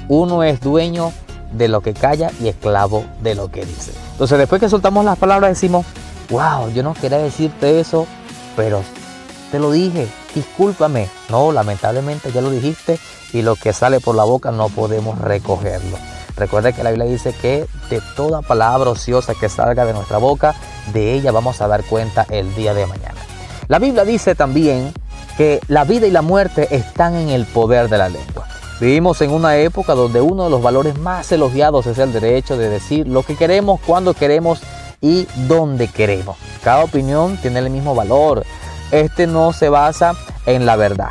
uno 0.07 0.43
es 0.43 0.61
dueño 0.61 1.11
de 1.51 1.67
lo 1.67 1.81
que 1.81 1.93
calla 1.93 2.31
y 2.41 2.47
esclavo 2.47 3.05
de 3.21 3.35
lo 3.35 3.49
que 3.49 3.65
dice. 3.65 3.91
Entonces 4.11 4.37
después 4.37 4.59
que 4.59 4.69
soltamos 4.69 5.05
las 5.05 5.17
palabras 5.17 5.51
decimos, 5.51 5.85
wow, 6.29 6.69
yo 6.73 6.83
no 6.83 6.93
quería 6.93 7.17
decirte 7.17 7.79
eso, 7.79 8.07
pero 8.55 8.81
te 9.53 9.59
lo 9.59 9.69
dije, 9.69 10.07
discúlpame. 10.33 11.07
No, 11.29 11.51
lamentablemente 11.51 12.31
ya 12.31 12.41
lo 12.41 12.49
dijiste 12.49 12.97
y 13.33 13.43
lo 13.43 13.55
que 13.55 13.71
sale 13.71 13.99
por 13.99 14.15
la 14.15 14.23
boca 14.23 14.49
no 14.51 14.67
podemos 14.69 15.19
recogerlo. 15.19 15.95
Recuerda 16.35 16.71
que 16.71 16.83
la 16.83 16.89
Biblia 16.89 17.07
dice 17.07 17.35
que 17.39 17.67
de 17.87 18.01
toda 18.15 18.41
palabra 18.41 18.89
ociosa 18.89 19.35
que 19.35 19.49
salga 19.49 19.85
de 19.85 19.93
nuestra 19.93 20.17
boca, 20.17 20.55
de 20.91 21.13
ella 21.13 21.31
vamos 21.31 21.61
a 21.61 21.67
dar 21.67 21.83
cuenta 21.83 22.25
el 22.31 22.55
día 22.55 22.73
de 22.73 22.87
mañana. 22.87 23.21
La 23.67 23.77
Biblia 23.77 24.05
dice 24.05 24.33
también 24.33 24.91
que 25.37 25.59
la 25.67 25.83
vida 25.83 26.07
y 26.07 26.11
la 26.11 26.23
muerte 26.23 26.75
están 26.75 27.13
en 27.15 27.29
el 27.29 27.45
poder 27.45 27.89
de 27.89 27.99
la 27.99 28.09
lengua. 28.09 28.47
Vivimos 28.81 29.21
en 29.21 29.29
una 29.29 29.57
época 29.57 29.93
donde 29.93 30.19
uno 30.19 30.45
de 30.45 30.49
los 30.49 30.63
valores 30.63 30.97
más 30.97 31.31
elogiados 31.31 31.85
es 31.85 31.99
el 31.99 32.11
derecho 32.11 32.57
de 32.57 32.69
decir 32.69 33.07
lo 33.07 33.21
que 33.21 33.35
queremos, 33.35 33.79
cuando 33.85 34.15
queremos 34.15 34.63
y 34.99 35.27
donde 35.47 35.89
queremos. 35.89 36.37
Cada 36.63 36.83
opinión 36.83 37.37
tiene 37.37 37.59
el 37.59 37.69
mismo 37.69 37.93
valor. 37.93 38.43
Este 38.93 39.27
no 39.27 39.53
se 39.53 39.69
basa 39.69 40.13
en 40.45 40.65
la 40.65 40.75
verdad. 40.75 41.09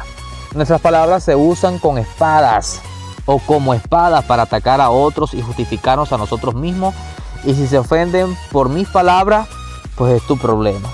Nuestras 0.55 0.81
palabras 0.81 1.25
se 1.25 1.35
usan 1.35 1.79
con 1.79 1.99
espadas 1.99 2.81
o 3.27 3.39
como 3.41 3.75
espadas 3.75 4.25
para 4.25 4.45
atacar 4.45 4.81
a 4.81 4.91
otros 4.91 5.35
y 5.35 5.43
justificarnos 5.43 6.13
a 6.13 6.19
nosotros 6.19 6.55
mismos. 6.55 6.95
Y 7.45 7.55
si 7.55 7.67
se 7.67 7.79
ofenden 7.79 8.37
por 8.53 8.69
mis 8.69 8.89
palabras, 8.89 9.49
pues 9.97 10.15
es 10.15 10.27
tu 10.27 10.39
problema. 10.39 10.89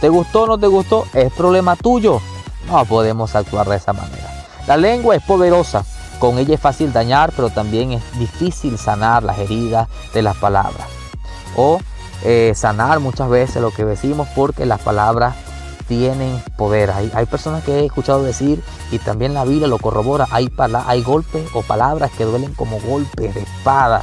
¿Te 0.00 0.08
gustó 0.08 0.42
o 0.42 0.46
no 0.46 0.58
te 0.58 0.66
gustó? 0.66 1.06
Es 1.14 1.32
problema 1.32 1.76
tuyo. 1.76 2.20
No 2.68 2.84
podemos 2.84 3.34
actuar 3.34 3.66
de 3.68 3.76
esa 3.76 3.92
manera. 3.92 4.30
La 4.66 4.76
lengua 4.76 5.16
es 5.16 5.22
poderosa 5.22 5.84
con 6.18 6.38
ella 6.38 6.54
es 6.54 6.60
fácil 6.60 6.92
dañar, 6.92 7.32
pero 7.34 7.50
también 7.50 7.92
es 7.92 8.18
difícil 8.18 8.78
sanar 8.78 9.22
las 9.22 9.38
heridas 9.38 9.88
de 10.12 10.22
las 10.22 10.36
palabras. 10.36 10.86
O 11.56 11.80
eh, 12.22 12.52
sanar 12.54 13.00
muchas 13.00 13.28
veces 13.28 13.60
lo 13.60 13.70
que 13.70 13.84
decimos 13.84 14.28
porque 14.34 14.64
las 14.64 14.80
palabras 14.80 15.34
tienen 15.88 16.42
poder. 16.56 16.90
Hay, 16.90 17.26
personas 17.26 17.64
que 17.64 17.80
he 17.80 17.86
escuchado 17.86 18.22
decir, 18.22 18.62
y 18.90 18.98
también 18.98 19.34
la 19.34 19.44
Biblia 19.44 19.66
lo 19.68 19.78
corrobora, 19.78 20.26
hay, 20.30 20.48
hay 20.86 21.02
golpes 21.02 21.48
o 21.54 21.62
palabras 21.62 22.10
que 22.16 22.24
duelen 22.24 22.54
como 22.54 22.80
golpes 22.80 23.34
de 23.34 23.40
espada. 23.40 24.02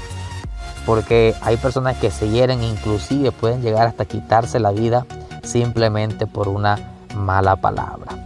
Porque 0.86 1.36
hay 1.42 1.58
personas 1.58 1.98
que 1.98 2.10
se 2.10 2.30
hieren, 2.30 2.64
inclusive 2.64 3.32
pueden 3.32 3.62
llegar 3.62 3.88
hasta 3.88 4.06
quitarse 4.06 4.60
la 4.60 4.72
vida 4.72 5.06
simplemente 5.44 6.28
por 6.28 6.48
una 6.48 6.80
mala 7.16 7.56
palabra. 7.56 8.22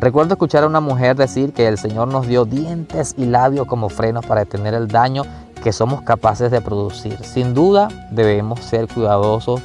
Recuerdo 0.00 0.34
escuchar 0.34 0.64
a 0.64 0.66
una 0.66 0.80
mujer 0.80 1.16
decir 1.16 1.52
que 1.52 1.66
el 1.66 1.78
Señor 1.78 2.08
nos 2.08 2.26
dio 2.26 2.44
dientes 2.44 3.14
y 3.16 3.26
labios 3.26 3.66
como 3.66 3.88
frenos 3.88 4.26
para 4.26 4.40
detener 4.40 4.74
el 4.74 4.88
daño 4.88 5.22
que 5.62 5.72
somos 5.72 6.02
capaces 6.02 6.50
de 6.50 6.60
producir. 6.60 7.24
Sin 7.24 7.54
duda 7.54 7.88
debemos 8.10 8.60
ser 8.60 8.86
cuidadosos 8.86 9.62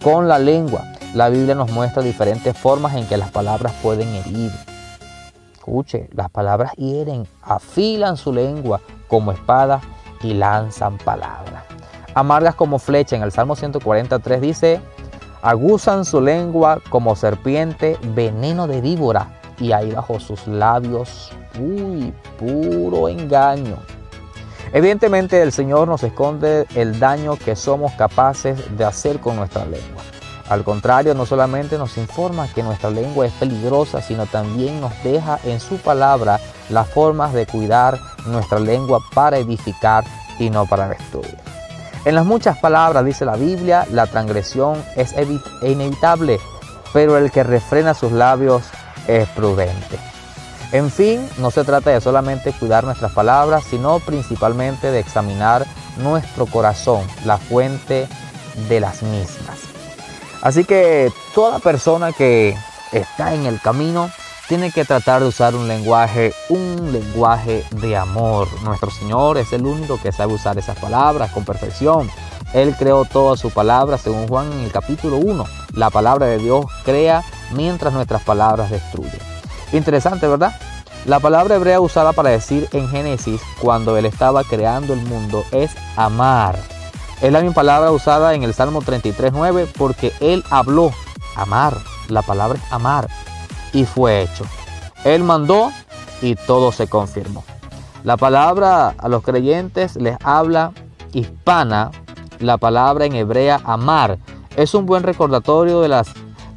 con 0.00 0.28
la 0.28 0.38
lengua. 0.38 0.91
La 1.14 1.28
Biblia 1.28 1.54
nos 1.54 1.70
muestra 1.70 2.02
diferentes 2.02 2.56
formas 2.56 2.94
en 2.96 3.06
que 3.06 3.18
las 3.18 3.30
palabras 3.30 3.74
pueden 3.82 4.08
herir. 4.08 4.50
Escuche, 5.52 6.08
las 6.14 6.30
palabras 6.30 6.72
hieren, 6.76 7.28
afilan 7.42 8.16
su 8.16 8.32
lengua 8.32 8.80
como 9.08 9.30
espada 9.30 9.82
y 10.22 10.32
lanzan 10.32 10.96
palabras. 10.96 11.64
Amargas 12.14 12.54
como 12.54 12.78
flecha 12.78 13.14
en 13.14 13.22
el 13.22 13.30
Salmo 13.30 13.56
143 13.56 14.40
dice, 14.40 14.80
aguzan 15.42 16.06
su 16.06 16.22
lengua 16.22 16.80
como 16.88 17.14
serpiente, 17.14 17.98
veneno 18.14 18.66
de 18.66 18.80
víbora 18.80 19.38
y 19.58 19.72
hay 19.72 19.92
bajo 19.92 20.18
sus 20.18 20.46
labios, 20.46 21.30
uy, 21.60 22.14
puro 22.38 23.10
engaño. 23.10 23.76
Evidentemente 24.72 25.42
el 25.42 25.52
Señor 25.52 25.88
nos 25.88 26.02
esconde 26.04 26.66
el 26.74 26.98
daño 26.98 27.36
que 27.36 27.54
somos 27.54 27.92
capaces 27.92 28.78
de 28.78 28.84
hacer 28.86 29.20
con 29.20 29.36
nuestra 29.36 29.66
lengua. 29.66 30.02
Al 30.48 30.64
contrario, 30.64 31.14
no 31.14 31.24
solamente 31.24 31.78
nos 31.78 31.96
informa 31.96 32.48
que 32.48 32.62
nuestra 32.62 32.90
lengua 32.90 33.26
es 33.26 33.32
peligrosa, 33.32 34.02
sino 34.02 34.26
también 34.26 34.80
nos 34.80 34.92
deja 35.02 35.38
en 35.44 35.60
su 35.60 35.76
palabra 35.76 36.40
las 36.68 36.88
formas 36.88 37.32
de 37.32 37.46
cuidar 37.46 37.98
nuestra 38.26 38.58
lengua 38.58 39.00
para 39.14 39.38
edificar 39.38 40.04
y 40.38 40.50
no 40.50 40.66
para 40.66 40.88
destruir. 40.88 41.36
En 42.04 42.16
las 42.16 42.26
muchas 42.26 42.58
palabras, 42.58 43.04
dice 43.04 43.24
la 43.24 43.36
Biblia, 43.36 43.86
la 43.90 44.06
transgresión 44.06 44.82
es 44.96 45.14
inevitable, 45.62 46.40
pero 46.92 47.16
el 47.16 47.30
que 47.30 47.44
refrena 47.44 47.94
sus 47.94 48.10
labios 48.12 48.64
es 49.06 49.28
prudente. 49.28 49.98
En 50.72 50.90
fin, 50.90 51.28
no 51.38 51.50
se 51.50 51.64
trata 51.64 51.90
de 51.90 52.00
solamente 52.00 52.52
cuidar 52.52 52.84
nuestras 52.84 53.12
palabras, 53.12 53.64
sino 53.64 54.00
principalmente 54.00 54.90
de 54.90 54.98
examinar 54.98 55.66
nuestro 55.98 56.46
corazón, 56.46 57.06
la 57.24 57.36
fuente 57.36 58.08
de 58.68 58.80
las 58.80 59.02
mismas. 59.02 59.71
Así 60.42 60.64
que 60.64 61.12
toda 61.34 61.60
persona 61.60 62.12
que 62.12 62.56
está 62.90 63.34
en 63.34 63.46
el 63.46 63.60
camino 63.60 64.10
tiene 64.48 64.72
que 64.72 64.84
tratar 64.84 65.22
de 65.22 65.28
usar 65.28 65.54
un 65.54 65.68
lenguaje, 65.68 66.34
un 66.48 66.92
lenguaje 66.92 67.64
de 67.70 67.96
amor. 67.96 68.48
Nuestro 68.64 68.90
Señor 68.90 69.38
es 69.38 69.52
el 69.52 69.64
único 69.64 69.98
que 69.98 70.12
sabe 70.12 70.34
usar 70.34 70.58
esas 70.58 70.78
palabras 70.78 71.30
con 71.30 71.44
perfección. 71.44 72.10
Él 72.52 72.74
creó 72.76 73.04
toda 73.04 73.36
su 73.36 73.50
palabra, 73.50 73.96
según 73.96 74.28
Juan 74.28 74.52
en 74.52 74.60
el 74.60 74.72
capítulo 74.72 75.16
1. 75.16 75.44
La 75.74 75.90
palabra 75.90 76.26
de 76.26 76.38
Dios 76.38 76.66
crea 76.84 77.22
mientras 77.52 77.94
nuestras 77.94 78.22
palabras 78.22 78.70
destruyen. 78.70 79.20
Interesante, 79.72 80.26
¿verdad? 80.26 80.54
La 81.06 81.18
palabra 81.18 81.54
hebrea 81.54 81.80
usada 81.80 82.12
para 82.12 82.30
decir 82.30 82.68
en 82.72 82.88
Génesis 82.88 83.40
cuando 83.60 83.96
él 83.96 84.06
estaba 84.06 84.44
creando 84.44 84.92
el 84.92 85.00
mundo 85.00 85.44
es 85.50 85.70
amar. 85.96 86.58
Es 87.22 87.32
la 87.32 87.40
misma 87.40 87.54
palabra 87.54 87.92
usada 87.92 88.34
en 88.34 88.42
el 88.42 88.52
Salmo 88.52 88.82
33.9 88.82 89.68
porque 89.78 90.12
él 90.20 90.44
habló, 90.50 90.92
amar. 91.36 91.74
La 92.08 92.22
palabra 92.22 92.58
es 92.58 92.72
amar 92.72 93.08
y 93.72 93.84
fue 93.84 94.22
hecho. 94.22 94.44
Él 95.04 95.22
mandó 95.22 95.70
y 96.20 96.34
todo 96.34 96.72
se 96.72 96.88
confirmó. 96.88 97.44
La 98.04 98.16
palabra 98.16 98.94
a 98.98 99.08
los 99.08 99.22
creyentes 99.22 99.96
les 99.96 100.16
habla 100.22 100.72
hispana 101.12 101.92
la 102.42 102.58
palabra 102.58 103.04
en 103.04 103.14
hebrea 103.14 103.60
amar 103.64 104.18
es 104.56 104.74
un 104.74 104.84
buen 104.84 105.04
recordatorio 105.04 105.80
de 105.80 105.88
la 105.88 106.04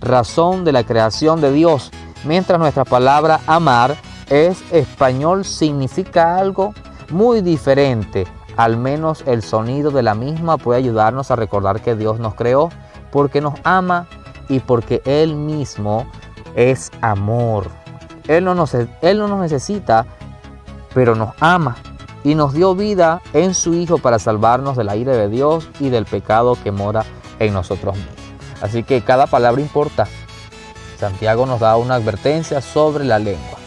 razón 0.01 0.65
de 0.65 0.71
la 0.71 0.83
creación 0.83 1.41
de 1.41 1.51
Dios, 1.51 1.91
mientras 2.23 2.59
nuestra 2.59 2.85
palabra 2.85 3.39
amar 3.45 3.95
es 4.29 4.63
español 4.71 5.45
significa 5.45 6.37
algo 6.37 6.73
muy 7.11 7.41
diferente. 7.41 8.25
Al 8.57 8.77
menos 8.77 9.23
el 9.25 9.41
sonido 9.41 9.91
de 9.91 10.03
la 10.03 10.15
misma 10.15 10.57
puede 10.57 10.79
ayudarnos 10.79 11.31
a 11.31 11.35
recordar 11.35 11.81
que 11.81 11.95
Dios 11.95 12.19
nos 12.19 12.35
creó 12.35 12.69
porque 13.11 13.41
nos 13.41 13.55
ama 13.63 14.07
y 14.47 14.59
porque 14.59 15.01
Él 15.05 15.35
mismo 15.35 16.07
es 16.55 16.91
amor. 17.01 17.67
Él 18.27 18.45
no 18.45 18.55
nos, 18.55 18.73
él 18.73 19.19
no 19.19 19.27
nos 19.27 19.39
necesita, 19.39 20.05
pero 20.93 21.15
nos 21.15 21.33
ama 21.39 21.75
y 22.23 22.33
nos 22.33 22.53
dio 22.53 22.73
vida 22.73 23.21
en 23.33 23.53
su 23.53 23.73
Hijo 23.75 23.99
para 23.99 24.17
salvarnos 24.17 24.75
de 24.75 24.83
la 24.83 24.95
ira 24.95 25.13
de 25.13 25.29
Dios 25.29 25.69
y 25.79 25.89
del 25.89 26.05
pecado 26.05 26.57
que 26.63 26.71
mora 26.71 27.05
en 27.39 27.53
nosotros 27.53 27.95
mismos. 27.95 28.15
Así 28.61 28.83
que 28.83 29.01
cada 29.01 29.27
palabra 29.27 29.61
importa. 29.61 30.07
Santiago 30.97 31.45
nos 31.45 31.59
da 31.59 31.75
una 31.75 31.95
advertencia 31.95 32.61
sobre 32.61 33.03
la 33.03 33.19
lengua. 33.19 33.59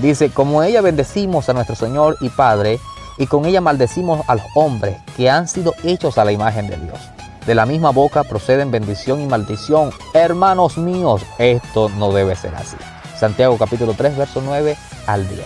Dice, 0.00 0.30
como 0.30 0.62
ella 0.62 0.82
bendecimos 0.82 1.48
a 1.48 1.52
nuestro 1.52 1.74
Señor 1.74 2.16
y 2.20 2.28
Padre, 2.28 2.78
y 3.20 3.26
con 3.26 3.44
ella 3.44 3.60
maldecimos 3.60 4.22
a 4.28 4.34
los 4.34 4.46
hombres 4.54 4.96
que 5.14 5.28
han 5.28 5.46
sido 5.46 5.74
hechos 5.84 6.16
a 6.16 6.24
la 6.24 6.32
imagen 6.32 6.68
de 6.68 6.78
Dios. 6.78 6.98
De 7.46 7.54
la 7.54 7.66
misma 7.66 7.90
boca 7.90 8.24
proceden 8.24 8.70
bendición 8.70 9.20
y 9.20 9.26
maldición. 9.26 9.92
Hermanos 10.14 10.78
míos, 10.78 11.22
esto 11.36 11.90
no 11.90 12.12
debe 12.12 12.34
ser 12.34 12.54
así. 12.54 12.76
Santiago 13.18 13.58
capítulo 13.58 13.92
3, 13.92 14.16
verso 14.16 14.40
9 14.42 14.74
al 15.06 15.28
10. 15.28 15.40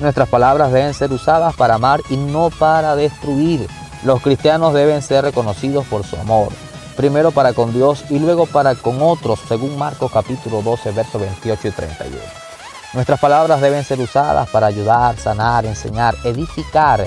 Nuestras 0.00 0.26
palabras 0.30 0.72
deben 0.72 0.94
ser 0.94 1.12
usadas 1.12 1.54
para 1.54 1.74
amar 1.74 2.00
y 2.08 2.16
no 2.16 2.48
para 2.48 2.96
destruir. 2.96 3.68
Los 4.04 4.22
cristianos 4.22 4.72
deben 4.72 5.02
ser 5.02 5.24
reconocidos 5.24 5.84
por 5.84 6.04
su 6.04 6.16
amor, 6.16 6.48
primero 6.96 7.30
para 7.30 7.52
con 7.52 7.74
Dios 7.74 8.04
y 8.08 8.20
luego 8.20 8.46
para 8.46 8.74
con 8.74 9.02
otros, 9.02 9.38
según 9.46 9.76
Marcos 9.76 10.12
capítulo 10.12 10.62
12, 10.62 10.92
verso 10.92 11.18
28 11.18 11.68
y 11.68 11.70
31. 11.72 12.47
Nuestras 12.94 13.20
palabras 13.20 13.60
deben 13.60 13.84
ser 13.84 14.00
usadas 14.00 14.48
para 14.48 14.66
ayudar, 14.66 15.18
sanar, 15.18 15.66
enseñar, 15.66 16.14
edificar 16.24 17.04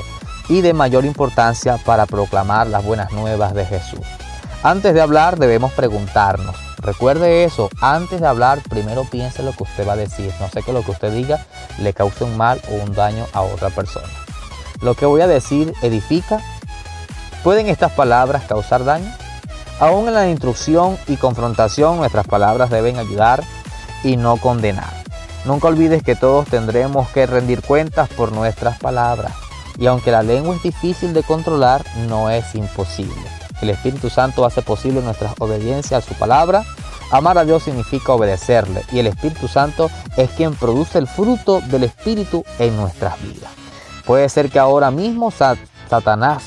y 0.48 0.62
de 0.62 0.74
mayor 0.74 1.06
importancia 1.06 1.78
para 1.78 2.06
proclamar 2.06 2.68
las 2.68 2.86
buenas 2.86 3.12
nuevas 3.12 3.56
de 3.56 3.66
Jesús. 3.66 4.06
Antes 4.62 4.94
de 4.94 5.02
hablar 5.02 5.40
debemos 5.40 5.72
preguntarnos, 5.72 6.56
recuerde 6.78 7.46
eso, 7.46 7.70
antes 7.82 8.22
de 8.22 8.28
hablar 8.28 8.60
primero 8.70 9.06
piense 9.06 9.42
lo 9.42 9.54
que 9.54 9.64
usted 9.64 9.88
va 9.88 9.94
a 9.94 9.98
decir, 9.98 10.32
no 10.40 10.50
sé 10.50 10.62
que 10.62 10.72
lo 10.72 10.84
que 10.84 10.92
usted 10.92 11.12
diga 11.12 11.44
le 11.80 11.94
cause 11.94 12.24
un 12.24 12.38
mal 12.38 12.62
o 12.70 12.76
un 12.84 12.94
daño 12.94 13.26
a 13.34 13.42
otra 13.42 13.72
persona. 13.72 14.08
Lo 14.82 14.94
que 14.94 15.06
voy 15.08 15.22
a 15.22 15.28
decir 15.28 15.74
edifica. 15.82 16.42
¿Pueden 17.44 17.68
estas 17.68 17.92
palabras 17.92 18.44
causar 18.48 18.84
daño? 18.84 19.12
Aún 19.80 20.08
en 20.08 20.14
la 20.14 20.30
instrucción 20.30 20.98
y 21.08 21.18
confrontación 21.18 21.98
nuestras 21.98 22.28
palabras 22.28 22.70
deben 22.70 22.98
ayudar 22.98 23.44
y 24.04 24.16
no 24.16 24.38
condenar. 24.38 25.00
Nunca 25.46 25.68
olvides 25.68 26.04
que 26.04 26.16
todos 26.16 26.48
tendremos 26.48 27.10
que 27.10 27.26
rendir 27.26 27.62
cuentas 27.62 28.10
por 28.10 28.32
nuestras 28.32 28.78
palabras. 28.78 29.34
Y 29.78 29.88
aunque 29.88 30.12
la 30.12 30.22
lengua 30.22 30.56
es 30.56 30.62
difícil 30.62 31.14
de 31.14 31.24
controlar, 31.24 31.84
no 32.08 32.30
es 32.30 32.54
imposible. 32.54 33.16
El 33.62 33.72
Espíritu 33.72 34.10
Santo 34.10 34.46
hace 34.46 34.62
posible 34.62 35.02
nuestra 35.02 35.34
obediencia 35.40 35.98
a 35.98 36.02
su 36.02 36.14
palabra. 36.14 36.64
Amar 37.12 37.38
a 37.38 37.46
Dios 37.46 37.64
significa 37.64 38.14
obedecerle 38.14 38.84
y 38.92 39.00
el 39.00 39.08
Espíritu 39.08 39.48
Santo 39.48 39.90
es 40.16 40.30
quien 40.32 40.54
produce 40.54 40.98
el 40.98 41.08
fruto 41.08 41.62
del 41.62 41.84
Espíritu 41.84 42.44
en 42.60 42.78
nuestras 42.78 43.22
vidas. 43.22 43.52
Puede 44.06 44.30
ser 44.30 44.50
que 44.50 44.60
ahora 44.60 44.92
mismo 44.92 45.32
Satanás 45.32 46.44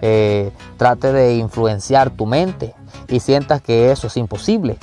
eh, 0.00 0.50
trate 0.76 1.12
de 1.12 1.36
influenciar 1.36 2.10
tu 2.10 2.26
mente 2.26 2.74
y 3.08 3.20
sientas 3.20 3.62
que 3.62 3.90
eso 3.90 4.06
es 4.06 4.16
imposible. 4.16 4.78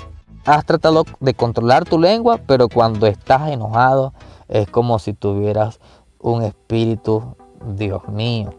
Has 0.45 0.63
tratado 0.63 1.05
de 1.19 1.33
controlar 1.33 1.85
tu 1.85 1.97
lengua, 1.97 2.39
pero 2.45 2.69
cuando 2.69 3.07
estás 3.07 3.49
enojado 3.49 4.13
es 4.47 4.69
como 4.69 4.99
si 4.99 5.13
tuvieras 5.13 5.79
un 6.19 6.43
espíritu, 6.43 7.35
Dios 7.75 8.07
mío, 8.09 8.53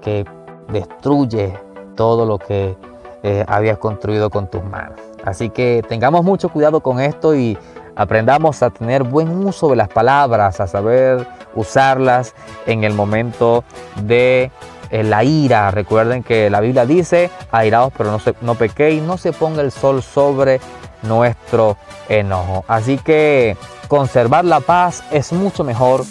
que 0.00 0.24
destruye 0.72 1.52
todo 1.96 2.24
lo 2.24 2.38
que 2.38 2.78
eh, 3.22 3.44
habías 3.46 3.76
construido 3.76 4.30
con 4.30 4.48
tus 4.48 4.64
manos. 4.64 4.98
Así 5.22 5.50
que 5.50 5.84
tengamos 5.86 6.24
mucho 6.24 6.48
cuidado 6.48 6.80
con 6.80 6.98
esto 6.98 7.34
y 7.34 7.58
aprendamos 7.94 8.62
a 8.62 8.70
tener 8.70 9.02
buen 9.02 9.28
uso 9.46 9.68
de 9.68 9.76
las 9.76 9.88
palabras, 9.88 10.60
a 10.60 10.66
saber 10.66 11.28
usarlas 11.54 12.34
en 12.66 12.84
el 12.84 12.94
momento 12.94 13.64
de 14.02 14.50
eh, 14.90 15.02
la 15.02 15.24
ira. 15.24 15.70
Recuerden 15.72 16.22
que 16.22 16.48
la 16.48 16.60
Biblia 16.60 16.86
dice, 16.86 17.30
airaos 17.50 17.92
pero 17.96 18.10
no, 18.12 18.18
se, 18.18 18.34
no 18.40 18.54
pequéis, 18.54 19.02
no 19.02 19.18
se 19.18 19.32
ponga 19.32 19.60
el 19.60 19.72
sol 19.72 20.02
sobre 20.02 20.60
nuestro 21.02 21.76
enojo. 22.08 22.64
Así 22.68 22.98
que 22.98 23.56
conservar 23.88 24.44
la 24.44 24.60
paz 24.60 25.02
es 25.10 25.32
mucho 25.32 25.64
mejor 25.64 26.04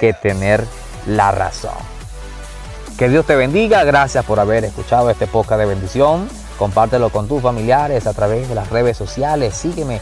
que 0.00 0.12
tener 0.12 0.64
la 1.06 1.30
razón. 1.30 1.92
Que 2.98 3.08
Dios 3.08 3.26
te 3.26 3.36
bendiga. 3.36 3.84
Gracias 3.84 4.24
por 4.24 4.38
haber 4.38 4.64
escuchado 4.64 5.10
este 5.10 5.26
podcast 5.26 5.60
de 5.60 5.66
bendición. 5.66 6.28
Compártelo 6.58 7.10
con 7.10 7.26
tus 7.26 7.42
familiares 7.42 8.06
a 8.06 8.12
través 8.12 8.48
de 8.48 8.54
las 8.54 8.70
redes 8.70 8.96
sociales. 8.96 9.54
Sígueme 9.54 10.00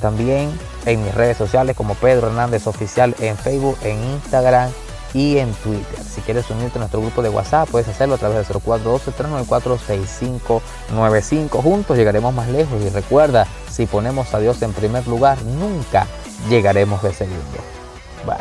también 0.00 0.50
en 0.86 1.04
mis 1.04 1.14
redes 1.14 1.36
sociales 1.36 1.76
como 1.76 1.94
Pedro 1.94 2.28
Hernández 2.28 2.66
Oficial 2.66 3.14
en 3.20 3.36
Facebook, 3.36 3.76
en 3.82 4.02
Instagram 4.02 4.70
y 5.14 5.38
en 5.38 5.52
Twitter. 5.54 6.04
Si 6.04 6.20
quieres 6.20 6.50
unirte 6.50 6.78
a 6.78 6.80
nuestro 6.80 7.00
grupo 7.00 7.22
de 7.22 7.28
WhatsApp, 7.28 7.68
puedes 7.70 7.86
hacerlo 7.88 8.16
a 8.16 8.18
través 8.18 8.48
del 8.48 8.56
0412-394-6595. 8.62 11.62
Juntos 11.62 11.96
llegaremos 11.96 12.34
más 12.34 12.48
lejos 12.48 12.82
y 12.82 12.88
recuerda, 12.90 13.46
si 13.70 13.86
ponemos 13.86 14.34
a 14.34 14.40
Dios 14.40 14.60
en 14.62 14.72
primer 14.72 15.06
lugar, 15.06 15.40
nunca 15.42 16.08
llegaremos 16.48 17.00
de 17.02 17.12
segundo. 17.12 17.58
Bye. 18.26 18.38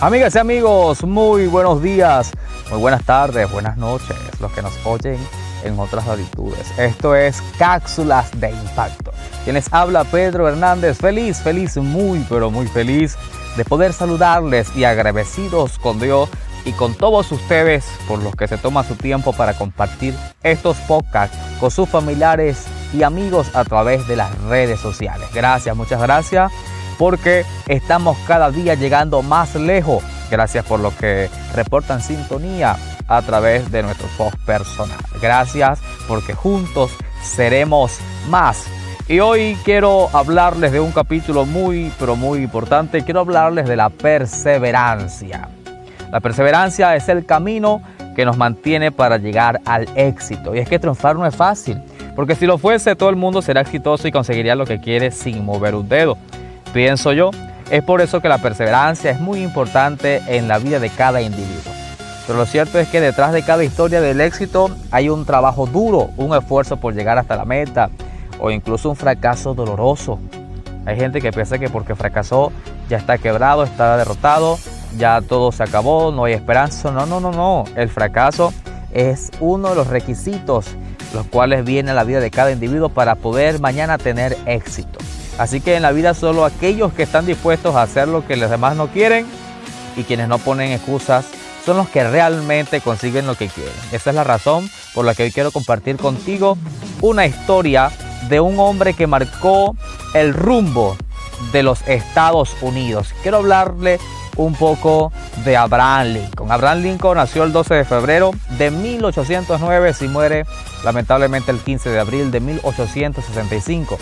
Amigas 0.00 0.34
y 0.34 0.38
amigos, 0.38 1.04
muy 1.04 1.46
buenos 1.46 1.82
días, 1.82 2.32
muy 2.70 2.80
buenas 2.80 3.04
tardes, 3.04 3.52
buenas 3.52 3.76
noches, 3.76 4.16
los 4.40 4.50
que 4.50 4.62
nos 4.62 4.74
oyen 4.86 5.18
en 5.64 5.78
otras 5.78 6.06
latitudes. 6.06 6.66
Esto 6.78 7.14
es 7.14 7.42
Cápsulas 7.58 8.30
de 8.40 8.50
Impacto. 8.50 9.12
Quienes 9.44 9.72
habla 9.72 10.04
Pedro 10.04 10.48
Hernández, 10.48 10.98
feliz, 10.98 11.38
feliz, 11.38 11.76
muy, 11.76 12.24
pero 12.28 12.50
muy 12.50 12.66
feliz 12.66 13.16
de 13.56 13.64
poder 13.64 13.92
saludarles 13.92 14.74
y 14.76 14.84
agradecidos 14.84 15.78
con 15.78 15.98
Dios 15.98 16.28
y 16.64 16.72
con 16.72 16.94
todos 16.94 17.32
ustedes 17.32 17.84
por 18.06 18.22
los 18.22 18.34
que 18.34 18.48
se 18.48 18.58
toman 18.58 18.86
su 18.86 18.94
tiempo 18.94 19.32
para 19.32 19.54
compartir 19.54 20.14
estos 20.42 20.76
podcasts 20.78 21.36
con 21.58 21.70
sus 21.70 21.88
familiares 21.88 22.66
y 22.92 23.02
amigos 23.02 23.54
a 23.54 23.64
través 23.64 24.06
de 24.08 24.16
las 24.16 24.36
redes 24.42 24.80
sociales. 24.80 25.28
Gracias, 25.32 25.74
muchas 25.76 26.00
gracias 26.00 26.52
porque 26.98 27.46
estamos 27.66 28.18
cada 28.26 28.50
día 28.50 28.74
llegando 28.74 29.22
más 29.22 29.54
lejos. 29.54 30.04
Gracias 30.30 30.64
por 30.66 30.80
lo 30.80 30.94
que 30.96 31.30
reportan 31.54 32.02
sintonía 32.02 32.76
a 33.10 33.20
través 33.20 33.70
de 33.70 33.82
nuestro 33.82 34.08
post 34.16 34.38
personal. 34.46 34.96
Gracias 35.20 35.80
porque 36.08 36.32
juntos 36.32 36.90
seremos 37.22 37.98
más. 38.30 38.66
Y 39.08 39.20
hoy 39.20 39.58
quiero 39.64 40.08
hablarles 40.14 40.72
de 40.72 40.80
un 40.80 40.92
capítulo 40.92 41.44
muy, 41.44 41.92
pero 41.98 42.16
muy 42.16 42.38
importante. 42.38 43.02
Quiero 43.02 43.20
hablarles 43.20 43.68
de 43.68 43.76
la 43.76 43.90
perseverancia. 43.90 45.48
La 46.10 46.20
perseverancia 46.20 46.96
es 46.96 47.08
el 47.10 47.26
camino 47.26 47.82
que 48.16 48.24
nos 48.24 48.38
mantiene 48.38 48.90
para 48.90 49.18
llegar 49.18 49.60
al 49.66 49.86
éxito. 49.94 50.54
Y 50.54 50.60
es 50.60 50.68
que 50.68 50.78
triunfar 50.78 51.16
no 51.16 51.26
es 51.26 51.36
fácil, 51.36 51.82
porque 52.16 52.34
si 52.34 52.46
lo 52.46 52.56
fuese 52.56 52.96
todo 52.96 53.10
el 53.10 53.16
mundo 53.16 53.42
será 53.42 53.60
exitoso 53.60 54.08
y 54.08 54.12
conseguiría 54.12 54.54
lo 54.54 54.64
que 54.64 54.80
quiere 54.80 55.10
sin 55.10 55.44
mover 55.44 55.74
un 55.74 55.88
dedo 55.88 56.16
pienso 56.72 57.12
yo. 57.12 57.30
Es 57.70 57.84
por 57.84 58.00
eso 58.00 58.20
que 58.20 58.28
la 58.28 58.38
perseverancia 58.38 59.12
es 59.12 59.20
muy 59.20 59.42
importante 59.42 60.22
en 60.26 60.48
la 60.48 60.58
vida 60.58 60.80
de 60.80 60.88
cada 60.90 61.22
individuo. 61.22 61.79
Pero 62.30 62.38
lo 62.38 62.46
cierto 62.46 62.78
es 62.78 62.86
que 62.86 63.00
detrás 63.00 63.32
de 63.32 63.42
cada 63.42 63.64
historia 63.64 64.00
del 64.00 64.20
éxito 64.20 64.70
hay 64.92 65.08
un 65.08 65.26
trabajo 65.26 65.66
duro, 65.66 66.10
un 66.16 66.32
esfuerzo 66.32 66.76
por 66.76 66.94
llegar 66.94 67.18
hasta 67.18 67.34
la 67.34 67.44
meta 67.44 67.90
o 68.38 68.52
incluso 68.52 68.88
un 68.88 68.94
fracaso 68.94 69.52
doloroso. 69.52 70.20
Hay 70.86 70.96
gente 70.96 71.20
que 71.20 71.32
piensa 71.32 71.58
que 71.58 71.68
porque 71.68 71.96
fracasó 71.96 72.52
ya 72.88 72.98
está 72.98 73.18
quebrado, 73.18 73.64
está 73.64 73.96
derrotado, 73.96 74.60
ya 74.96 75.20
todo 75.22 75.50
se 75.50 75.64
acabó, 75.64 76.12
no 76.12 76.22
hay 76.22 76.34
esperanza. 76.34 76.92
No, 76.92 77.04
no, 77.04 77.18
no, 77.18 77.32
no. 77.32 77.64
El 77.74 77.88
fracaso 77.88 78.54
es 78.92 79.32
uno 79.40 79.70
de 79.70 79.74
los 79.74 79.88
requisitos 79.88 80.66
los 81.12 81.26
cuales 81.26 81.64
viene 81.64 81.90
a 81.90 81.94
la 81.94 82.04
vida 82.04 82.20
de 82.20 82.30
cada 82.30 82.52
individuo 82.52 82.90
para 82.90 83.16
poder 83.16 83.58
mañana 83.58 83.98
tener 83.98 84.38
éxito. 84.46 85.00
Así 85.36 85.60
que 85.60 85.74
en 85.74 85.82
la 85.82 85.90
vida 85.90 86.14
solo 86.14 86.44
aquellos 86.44 86.92
que 86.92 87.02
están 87.02 87.26
dispuestos 87.26 87.74
a 87.74 87.82
hacer 87.82 88.06
lo 88.06 88.24
que 88.24 88.36
los 88.36 88.50
demás 88.50 88.76
no 88.76 88.86
quieren 88.86 89.26
y 89.96 90.04
quienes 90.04 90.28
no 90.28 90.38
ponen 90.38 90.70
excusas 90.70 91.24
son 91.64 91.76
los 91.76 91.88
que 91.88 92.08
realmente 92.08 92.80
consiguen 92.80 93.26
lo 93.26 93.34
que 93.34 93.48
quieren. 93.48 93.74
Esa 93.92 94.10
es 94.10 94.16
la 94.16 94.24
razón 94.24 94.70
por 94.94 95.04
la 95.04 95.14
que 95.14 95.24
hoy 95.24 95.32
quiero 95.32 95.52
compartir 95.52 95.96
contigo 95.96 96.58
una 97.00 97.26
historia 97.26 97.90
de 98.28 98.40
un 98.40 98.58
hombre 98.58 98.94
que 98.94 99.06
marcó 99.06 99.76
el 100.14 100.34
rumbo 100.34 100.96
de 101.52 101.62
los 101.62 101.86
Estados 101.88 102.56
Unidos. 102.60 103.14
Quiero 103.22 103.38
hablarle 103.38 103.98
un 104.36 104.54
poco 104.54 105.12
de 105.44 105.56
Abraham 105.56 106.14
Lincoln. 106.14 106.52
Abraham 106.52 106.82
Lincoln 106.82 107.16
nació 107.16 107.44
el 107.44 107.52
12 107.52 107.74
de 107.74 107.84
febrero 107.84 108.30
de 108.58 108.70
1809 108.70 109.94
y 110.00 110.08
muere 110.08 110.44
lamentablemente 110.84 111.50
el 111.50 111.58
15 111.58 111.90
de 111.90 112.00
abril 112.00 112.30
de 112.30 112.40
1865 112.40 113.98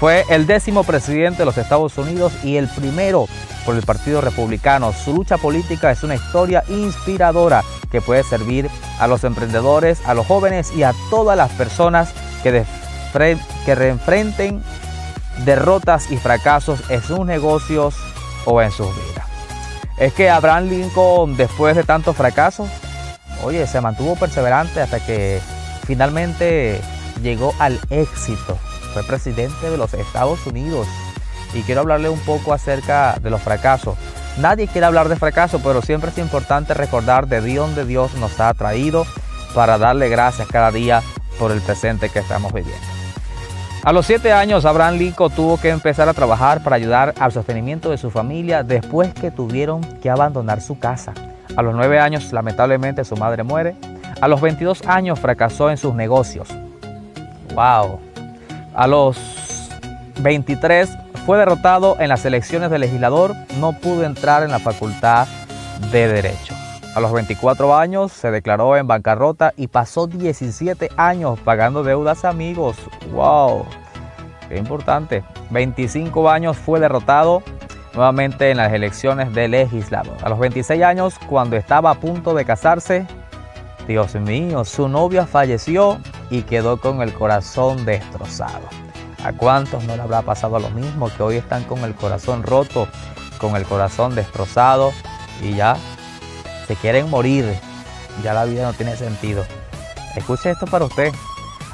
Fue 0.00 0.24
el 0.30 0.46
décimo 0.46 0.82
presidente 0.82 1.40
de 1.40 1.44
los 1.44 1.58
Estados 1.58 1.98
Unidos 1.98 2.32
y 2.42 2.56
el 2.56 2.68
primero 2.68 3.26
por 3.66 3.76
el 3.76 3.82
Partido 3.82 4.22
Republicano. 4.22 4.94
Su 4.94 5.12
lucha 5.12 5.36
política 5.36 5.90
es 5.90 6.02
una 6.02 6.14
historia 6.14 6.64
inspiradora 6.68 7.62
que 7.92 8.00
puede 8.00 8.22
servir 8.22 8.70
a 8.98 9.06
los 9.06 9.24
emprendedores, 9.24 10.00
a 10.06 10.14
los 10.14 10.26
jóvenes 10.26 10.72
y 10.74 10.84
a 10.84 10.94
todas 11.10 11.36
las 11.36 11.50
personas 11.50 12.14
que, 12.42 12.64
que 13.66 13.74
reenfrenten 13.74 14.62
derrotas 15.44 16.10
y 16.10 16.16
fracasos 16.16 16.80
en 16.88 17.02
sus 17.02 17.26
negocios 17.26 17.94
o 18.46 18.62
en 18.62 18.70
sus 18.70 18.86
vidas. 18.86 19.26
Es 19.98 20.14
que 20.14 20.30
Abraham 20.30 20.70
Lincoln, 20.70 21.36
después 21.36 21.76
de 21.76 21.84
tantos 21.84 22.16
fracasos, 22.16 22.70
oye, 23.44 23.66
se 23.66 23.82
mantuvo 23.82 24.16
perseverante 24.16 24.80
hasta 24.80 24.98
que 25.04 25.42
finalmente 25.86 26.80
llegó 27.22 27.54
al 27.58 27.78
éxito. 27.90 28.56
Fue 28.92 29.02
presidente 29.02 29.70
de 29.70 29.76
los 29.76 29.94
Estados 29.94 30.46
Unidos. 30.46 30.86
Y 31.54 31.62
quiero 31.62 31.80
hablarle 31.80 32.08
un 32.08 32.20
poco 32.20 32.52
acerca 32.52 33.18
de 33.20 33.30
los 33.30 33.40
fracasos. 33.40 33.96
Nadie 34.38 34.68
quiere 34.68 34.86
hablar 34.86 35.08
de 35.08 35.16
fracaso, 35.16 35.60
pero 35.62 35.82
siempre 35.82 36.10
es 36.10 36.18
importante 36.18 36.74
recordar 36.74 37.26
de 37.26 37.40
dónde 37.54 37.84
Dios 37.84 38.14
nos 38.14 38.38
ha 38.40 38.54
traído 38.54 39.04
para 39.54 39.78
darle 39.78 40.08
gracias 40.08 40.48
cada 40.48 40.70
día 40.70 41.02
por 41.38 41.50
el 41.50 41.60
presente 41.60 42.08
que 42.08 42.20
estamos 42.20 42.52
viviendo. 42.52 42.86
A 43.82 43.92
los 43.92 44.06
siete 44.06 44.30
años, 44.30 44.66
Abraham 44.66 44.96
Lincoln 44.96 45.32
tuvo 45.32 45.58
que 45.58 45.70
empezar 45.70 46.06
a 46.08 46.12
trabajar 46.12 46.62
para 46.62 46.76
ayudar 46.76 47.14
al 47.18 47.32
sostenimiento 47.32 47.90
de 47.90 47.96
su 47.96 48.10
familia 48.10 48.62
después 48.62 49.14
que 49.14 49.30
tuvieron 49.30 49.80
que 50.00 50.10
abandonar 50.10 50.60
su 50.60 50.78
casa. 50.78 51.14
A 51.56 51.62
los 51.62 51.74
nueve 51.74 51.98
años, 51.98 52.30
lamentablemente, 52.32 53.04
su 53.04 53.16
madre 53.16 53.42
muere. 53.42 53.74
A 54.20 54.28
los 54.28 54.40
22 54.42 54.82
años, 54.86 55.18
fracasó 55.18 55.70
en 55.70 55.78
sus 55.78 55.94
negocios. 55.94 56.48
¡Wow! 57.54 58.09
A 58.74 58.86
los 58.86 59.18
23, 60.20 60.88
fue 61.26 61.38
derrotado 61.38 61.96
en 62.00 62.08
las 62.08 62.24
elecciones 62.24 62.70
de 62.70 62.78
legislador. 62.78 63.34
No 63.58 63.72
pudo 63.72 64.04
entrar 64.04 64.42
en 64.42 64.50
la 64.50 64.58
facultad 64.58 65.26
de 65.90 66.08
Derecho. 66.08 66.54
A 66.94 67.00
los 67.00 67.12
24 67.12 67.76
años 67.76 68.12
se 68.12 68.30
declaró 68.30 68.76
en 68.76 68.86
bancarrota 68.86 69.52
y 69.56 69.68
pasó 69.68 70.06
17 70.06 70.90
años 70.96 71.38
pagando 71.40 71.84
deudas 71.84 72.24
a 72.24 72.30
amigos. 72.30 72.76
¡Wow! 73.12 73.64
Qué 74.48 74.56
importante. 74.56 75.22
25 75.50 76.28
años 76.28 76.56
fue 76.56 76.80
derrotado 76.80 77.42
nuevamente 77.94 78.50
en 78.50 78.56
las 78.56 78.72
elecciones 78.72 79.32
de 79.34 79.48
legislador. 79.48 80.16
A 80.22 80.28
los 80.28 80.38
26 80.38 80.82
años, 80.82 81.14
cuando 81.28 81.56
estaba 81.56 81.90
a 81.90 81.94
punto 81.94 82.34
de 82.34 82.44
casarse, 82.44 83.06
Dios 83.86 84.14
mío, 84.16 84.64
su 84.64 84.88
novia 84.88 85.26
falleció 85.26 85.98
y 86.30 86.42
quedó 86.42 86.78
con 86.78 87.02
el 87.02 87.12
corazón 87.12 87.84
destrozado. 87.84 88.68
¿A 89.24 89.32
cuántos 89.32 89.84
no 89.84 89.96
le 89.96 90.02
habrá 90.02 90.22
pasado 90.22 90.58
lo 90.58 90.70
mismo 90.70 91.10
que 91.14 91.22
hoy 91.22 91.36
están 91.36 91.64
con 91.64 91.80
el 91.80 91.94
corazón 91.94 92.42
roto, 92.42 92.88
con 93.38 93.56
el 93.56 93.64
corazón 93.64 94.14
destrozado 94.14 94.92
y 95.42 95.54
ya 95.54 95.76
se 96.66 96.76
quieren 96.76 97.10
morir, 97.10 97.52
ya 98.22 98.32
la 98.32 98.44
vida 98.44 98.64
no 98.64 98.72
tiene 98.72 98.96
sentido. 98.96 99.44
Escuche 100.14 100.50
esto 100.50 100.66
para 100.66 100.84
usted. 100.84 101.12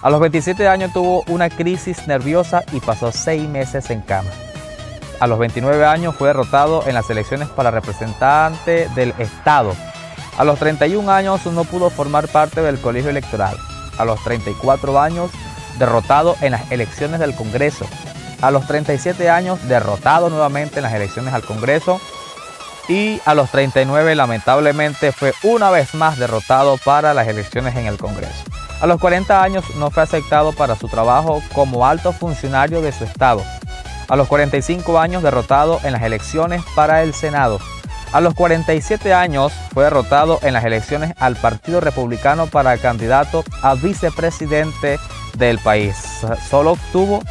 A 0.03 0.11
los 0.11 0.21
27 0.21 0.69
años 0.69 0.93
tuvo 0.93 1.25
una 1.29 1.51
crisis 1.51 2.07
nerviosa 2.07 2.65
y 2.73 2.81
pasó 2.81 3.13
seis 3.13 3.49
meses 3.49 3.91
en 3.91 4.01
cama. 4.01 4.31
A 5.19 5.27
los 5.27 5.39
29 5.39 5.85
años 5.87 6.15
fue 6.15 6.29
derrotado 6.29 6.87
en 6.87 6.95
las 6.95 7.09
elecciones 7.09 7.49
para 7.49 7.71
representante 7.71 8.89
del 8.95 9.15
Estado. 9.19 9.75
A 10.39 10.45
los 10.45 10.59
31 10.59 11.11
años 11.11 11.45
no 11.47 11.65
pudo 11.65 11.91
formar 11.91 12.29
parte 12.29 12.61
del 12.61 12.79
colegio 12.79 13.11
electoral. 13.11 13.57
A 13.99 14.05
los 14.05 14.23
34 14.25 15.01
años 15.01 15.31
derrotado 15.79 16.37
en 16.41 16.53
las 16.53 16.71
elecciones 16.71 17.21
del 17.21 17.35
Congreso. 17.35 17.87
A 18.43 18.51
los 18.51 18.67
37 18.67 19.31
años 19.31 19.67
derrotado 19.69 20.31
nuevamente 20.31 20.77
en 20.77 20.83
las 20.83 20.93
elecciones 20.93 21.33
al 21.33 21.43
Congreso 21.43 22.01
y 22.89 23.21
a 23.25 23.35
los 23.35 23.51
39 23.51 24.15
lamentablemente 24.15 25.13
fue 25.13 25.33
una 25.43 25.71
vez 25.71 25.95
más 25.95 26.19
derrotado 26.19 26.79
para 26.85 27.15
las 27.15 27.27
elecciones 27.27 27.75
en 27.77 27.87
el 27.87 27.99
Congreso. 27.99 28.45
A 28.81 28.87
los 28.87 29.01
40 29.01 29.43
años 29.43 29.65
no 29.77 29.91
fue 29.91 30.03
aceptado 30.03 30.53
para 30.53 30.77
su 30.77 30.89
trabajo 30.89 31.43
como 31.55 31.87
alto 31.87 32.13
funcionario 32.13 32.83
de 32.83 32.93
su 32.93 33.05
estado. 33.05 33.43
A 34.09 34.17
los 34.17 34.29
45 34.29 34.99
años 34.99 35.23
derrotado 35.23 35.81
en 35.83 35.93
las 35.93 36.03
elecciones 36.03 36.63
para 36.75 37.03
el 37.03 37.15
Senado. 37.15 37.59
A 38.13 38.21
los 38.21 38.35
47 38.35 39.13
años 39.13 39.53
fue 39.75 39.85
derrotado 39.85 40.39
en 40.43 40.55
las 40.55 40.65
elecciones 40.65 41.13
al 41.19 41.37
Partido 41.37 41.81
Republicano 41.81 42.47
para 42.47 42.79
candidato 42.79 43.45
a 43.63 43.75
vicepresidente 43.75 44.99
del 45.37 45.59
país. 45.59 46.25
Solo 46.49 46.73
obtuvo 46.73 47.23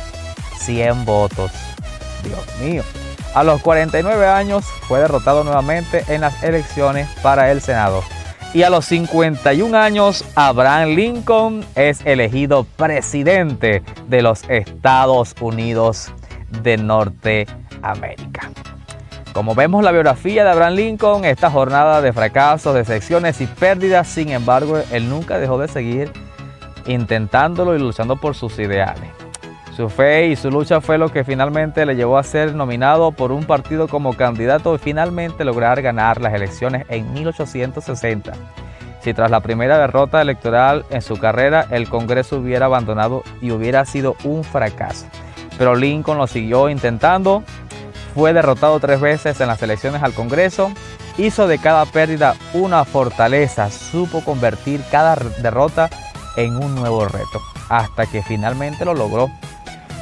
100 0.60 1.06
votos. 1.06 1.52
Dios 2.24 2.46
mío. 2.60 2.84
A 3.34 3.44
los 3.44 3.62
49 3.62 4.28
años 4.28 4.66
fue 4.88 5.00
derrotado 5.00 5.44
nuevamente 5.44 6.04
en 6.08 6.22
las 6.22 6.42
elecciones 6.44 7.10
para 7.22 7.52
el 7.52 7.62
Senado. 7.62 8.04
Y 8.54 8.64
a 8.64 8.70
los 8.70 8.86
51 8.86 9.78
años, 9.78 10.24
Abraham 10.36 10.96
Lincoln 10.96 11.66
es 11.76 12.00
elegido 12.06 12.64
presidente 12.64 13.84
de 14.08 14.22
los 14.22 14.44
Estados 14.50 15.36
Unidos 15.42 16.14
de 16.64 16.78
Norteamérica. 16.78 18.50
Como 19.36 19.54
vemos 19.54 19.84
la 19.84 19.92
biografía 19.92 20.46
de 20.46 20.50
Abraham 20.50 20.76
Lincoln, 20.76 21.26
esta 21.26 21.52
jornada 21.52 22.02
de 22.02 22.14
fracasos, 22.14 22.74
decepciones 22.74 23.42
y 23.42 23.48
pérdidas, 23.48 24.08
sin 24.08 24.30
embargo, 24.30 24.80
él 24.94 25.10
nunca 25.10 25.38
dejó 25.38 25.58
de 25.58 25.68
seguir 25.68 26.10
intentándolo 26.88 27.76
y 27.76 27.80
luchando 27.80 28.16
por 28.16 28.34
sus 28.34 28.58
ideales. 28.60 29.10
Su 29.76 29.90
fe 29.90 30.28
y 30.28 30.38
su 30.38 30.50
lucha 30.50 30.80
fue 30.80 30.98
lo 30.98 31.10
que 31.10 31.26
finalmente 31.26 31.86
le 31.86 31.98
llevó 31.98 32.18
a 32.18 32.24
ser 32.24 32.56
nominado 32.56 33.12
por 33.12 33.34
un 33.34 33.44
partido 33.44 33.90
como 33.90 34.14
candidato 34.14 34.74
y 34.74 34.78
finalmente 34.78 35.44
lograr 35.44 35.82
ganar 35.82 36.22
las 36.22 36.34
elecciones 36.34 36.86
en 36.88 37.12
1860. 37.12 38.32
Si 39.02 39.14
tras 39.14 39.30
la 39.30 39.42
primera 39.42 39.78
derrota 39.78 40.22
electoral 40.22 40.86
en 40.92 41.02
su 41.02 41.18
carrera 41.18 41.68
el 41.72 41.90
Congreso 41.90 42.38
hubiera 42.38 42.68
abandonado 42.68 43.22
y 43.42 43.52
hubiera 43.52 43.84
sido 43.84 44.16
un 44.24 44.46
fracaso. 44.46 45.08
Pero 45.58 45.76
Lincoln 45.76 46.18
lo 46.18 46.28
siguió 46.28 46.70
intentando, 46.70 47.44
fue 48.16 48.34
derrotado 48.34 48.80
tres 48.80 49.00
veces 49.00 49.40
en 49.40 49.48
las 49.48 49.62
elecciones 49.62 50.02
al 50.02 50.14
Congreso, 50.14 50.72
hizo 51.18 51.48
de 51.48 51.60
cada 51.60 51.86
pérdida 51.86 52.36
una 52.54 52.84
fortaleza, 52.86 53.70
supo 53.70 54.24
convertir 54.24 54.82
cada 54.90 55.16
derrota 55.16 55.90
en 56.38 56.56
un 56.56 56.74
nuevo 56.74 57.06
reto, 57.06 57.42
hasta 57.70 58.08
que 58.08 58.24
finalmente 58.24 58.86
lo 58.86 58.96
logró 58.96 59.30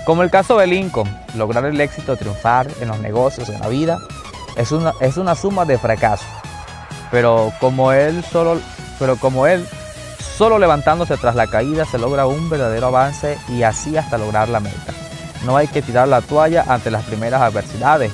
como 0.06 0.22
el 0.22 0.30
caso 0.30 0.58
de 0.58 0.68
Lincoln, 0.68 1.10
lograr 1.36 1.64
el 1.66 1.80
éxito, 1.80 2.18
triunfar 2.18 2.68
en 2.82 2.90
los 2.90 3.00
negocios, 3.00 3.48
en 3.48 3.62
la 3.62 3.70
vida, 3.70 4.00
es 4.58 4.74
una, 4.74 4.94
es 5.00 5.16
una 5.16 5.34
suma 5.34 5.64
de 5.64 5.78
fracasos. 5.78 6.28
Pero 7.10 7.54
como 7.62 7.94
él 7.94 8.24
solo, 8.30 8.60
pero 9.00 9.16
como 9.16 9.48
él 9.48 9.66
solo 10.38 10.60
levantándose 10.60 11.16
tras 11.16 11.36
la 11.36 11.48
caída 11.48 11.86
se 11.86 12.00
logra 12.00 12.26
un 12.26 12.50
verdadero 12.50 12.88
avance 12.88 13.38
y 13.48 13.64
así 13.64 13.96
hasta 13.96 14.18
lograr 14.18 14.50
la 14.50 14.60
meta. 14.60 14.94
No 15.46 15.58
hay 15.58 15.68
que 15.68 15.82
tirar 15.82 16.08
la 16.08 16.22
toalla 16.22 16.66
ante 16.68 16.92
las 16.92 17.04
primeras 17.04 17.42
adversidades. 17.42 18.14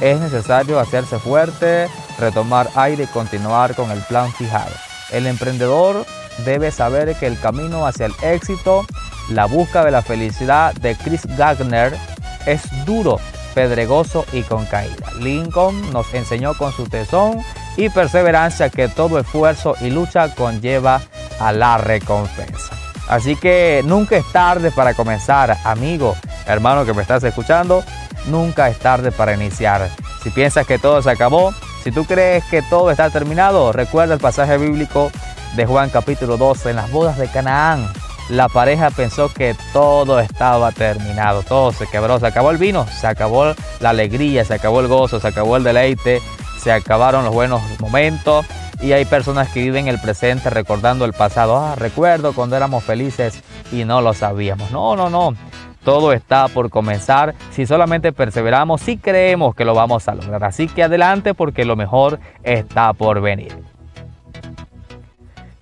Es 0.00 0.20
necesario 0.20 0.78
hacerse 0.78 1.18
fuerte, 1.18 1.88
retomar 2.18 2.68
aire 2.74 3.04
y 3.04 3.08
continuar 3.08 3.74
con 3.74 3.90
el 3.90 4.00
plan 4.02 4.32
fijado. 4.32 4.70
El 5.10 5.26
emprendedor 5.26 6.04
debe 6.44 6.70
saber 6.70 7.14
que 7.16 7.26
el 7.26 7.38
camino 7.40 7.86
hacia 7.86 8.06
el 8.06 8.14
éxito 8.22 8.86
la 9.30 9.46
busca 9.46 9.84
de 9.84 9.90
la 9.90 10.02
felicidad 10.02 10.74
de 10.74 10.96
Chris 10.96 11.26
Gagner 11.36 11.96
es 12.46 12.62
duro, 12.86 13.18
pedregoso 13.54 14.24
y 14.32 14.42
con 14.42 14.64
caída. 14.66 15.12
Lincoln 15.20 15.92
nos 15.92 16.12
enseñó 16.14 16.54
con 16.54 16.72
su 16.72 16.88
tesón 16.88 17.42
y 17.76 17.90
perseverancia 17.90 18.70
que 18.70 18.88
todo 18.88 19.18
esfuerzo 19.18 19.74
y 19.80 19.90
lucha 19.90 20.34
conlleva 20.34 21.02
a 21.40 21.52
la 21.52 21.78
recompensa. 21.78 22.72
Así 23.08 23.36
que 23.36 23.82
nunca 23.84 24.16
es 24.16 24.32
tarde 24.32 24.70
para 24.70 24.94
comenzar, 24.94 25.56
amigo, 25.64 26.16
hermano 26.48 26.84
que 26.84 26.94
me 26.94 27.02
estás 27.02 27.22
escuchando, 27.22 27.84
nunca 28.26 28.68
es 28.68 28.78
tarde 28.78 29.12
para 29.12 29.34
iniciar. 29.34 29.88
Si 30.22 30.30
piensas 30.30 30.66
que 30.66 30.78
todo 30.78 31.00
se 31.02 31.10
acabó, 31.10 31.54
si 31.84 31.92
tú 31.92 32.04
crees 32.04 32.44
que 32.44 32.62
todo 32.62 32.90
está 32.90 33.10
terminado, 33.10 33.72
recuerda 33.72 34.14
el 34.14 34.20
pasaje 34.20 34.58
bíblico 34.58 35.12
de 35.54 35.66
Juan 35.66 35.90
capítulo 35.90 36.36
12 36.36 36.70
en 36.70 36.76
las 36.76 36.90
bodas 36.90 37.16
de 37.18 37.28
Canaán 37.28 37.88
la 38.28 38.48
pareja 38.48 38.90
pensó 38.90 39.32
que 39.32 39.56
todo 39.72 40.20
estaba 40.20 40.70
terminado, 40.72 41.42
todo 41.42 41.72
se 41.72 41.86
quebró, 41.86 42.20
se 42.20 42.26
acabó 42.26 42.50
el 42.50 42.58
vino, 42.58 42.86
se 42.86 43.06
acabó 43.06 43.54
la 43.80 43.90
alegría, 43.90 44.44
se 44.44 44.54
acabó 44.54 44.80
el 44.80 44.88
gozo, 44.88 45.18
se 45.18 45.28
acabó 45.28 45.56
el 45.56 45.64
deleite, 45.64 46.20
se 46.62 46.70
acabaron 46.70 47.24
los 47.24 47.32
buenos 47.32 47.62
momentos 47.80 48.44
y 48.82 48.92
hay 48.92 49.06
personas 49.06 49.48
que 49.48 49.62
viven 49.62 49.88
el 49.88 49.98
presente 50.00 50.50
recordando 50.50 51.04
el 51.04 51.14
pasado. 51.14 51.56
Ah, 51.56 51.74
recuerdo 51.74 52.34
cuando 52.34 52.56
éramos 52.56 52.84
felices 52.84 53.42
y 53.72 53.84
no 53.84 54.02
lo 54.02 54.12
sabíamos. 54.12 54.70
No, 54.70 54.94
no, 54.94 55.08
no. 55.08 55.34
Todo 55.84 56.12
está 56.12 56.48
por 56.48 56.70
comenzar 56.70 57.34
si 57.50 57.66
solamente 57.66 58.12
perseveramos, 58.12 58.80
si 58.80 58.96
creemos 58.96 59.54
que 59.54 59.64
lo 59.64 59.74
vamos 59.74 60.08
a 60.08 60.14
lograr. 60.14 60.44
Así 60.44 60.68
que 60.68 60.82
adelante 60.82 61.34
porque 61.34 61.64
lo 61.64 61.76
mejor 61.76 62.18
está 62.42 62.92
por 62.92 63.20
venir. 63.20 63.56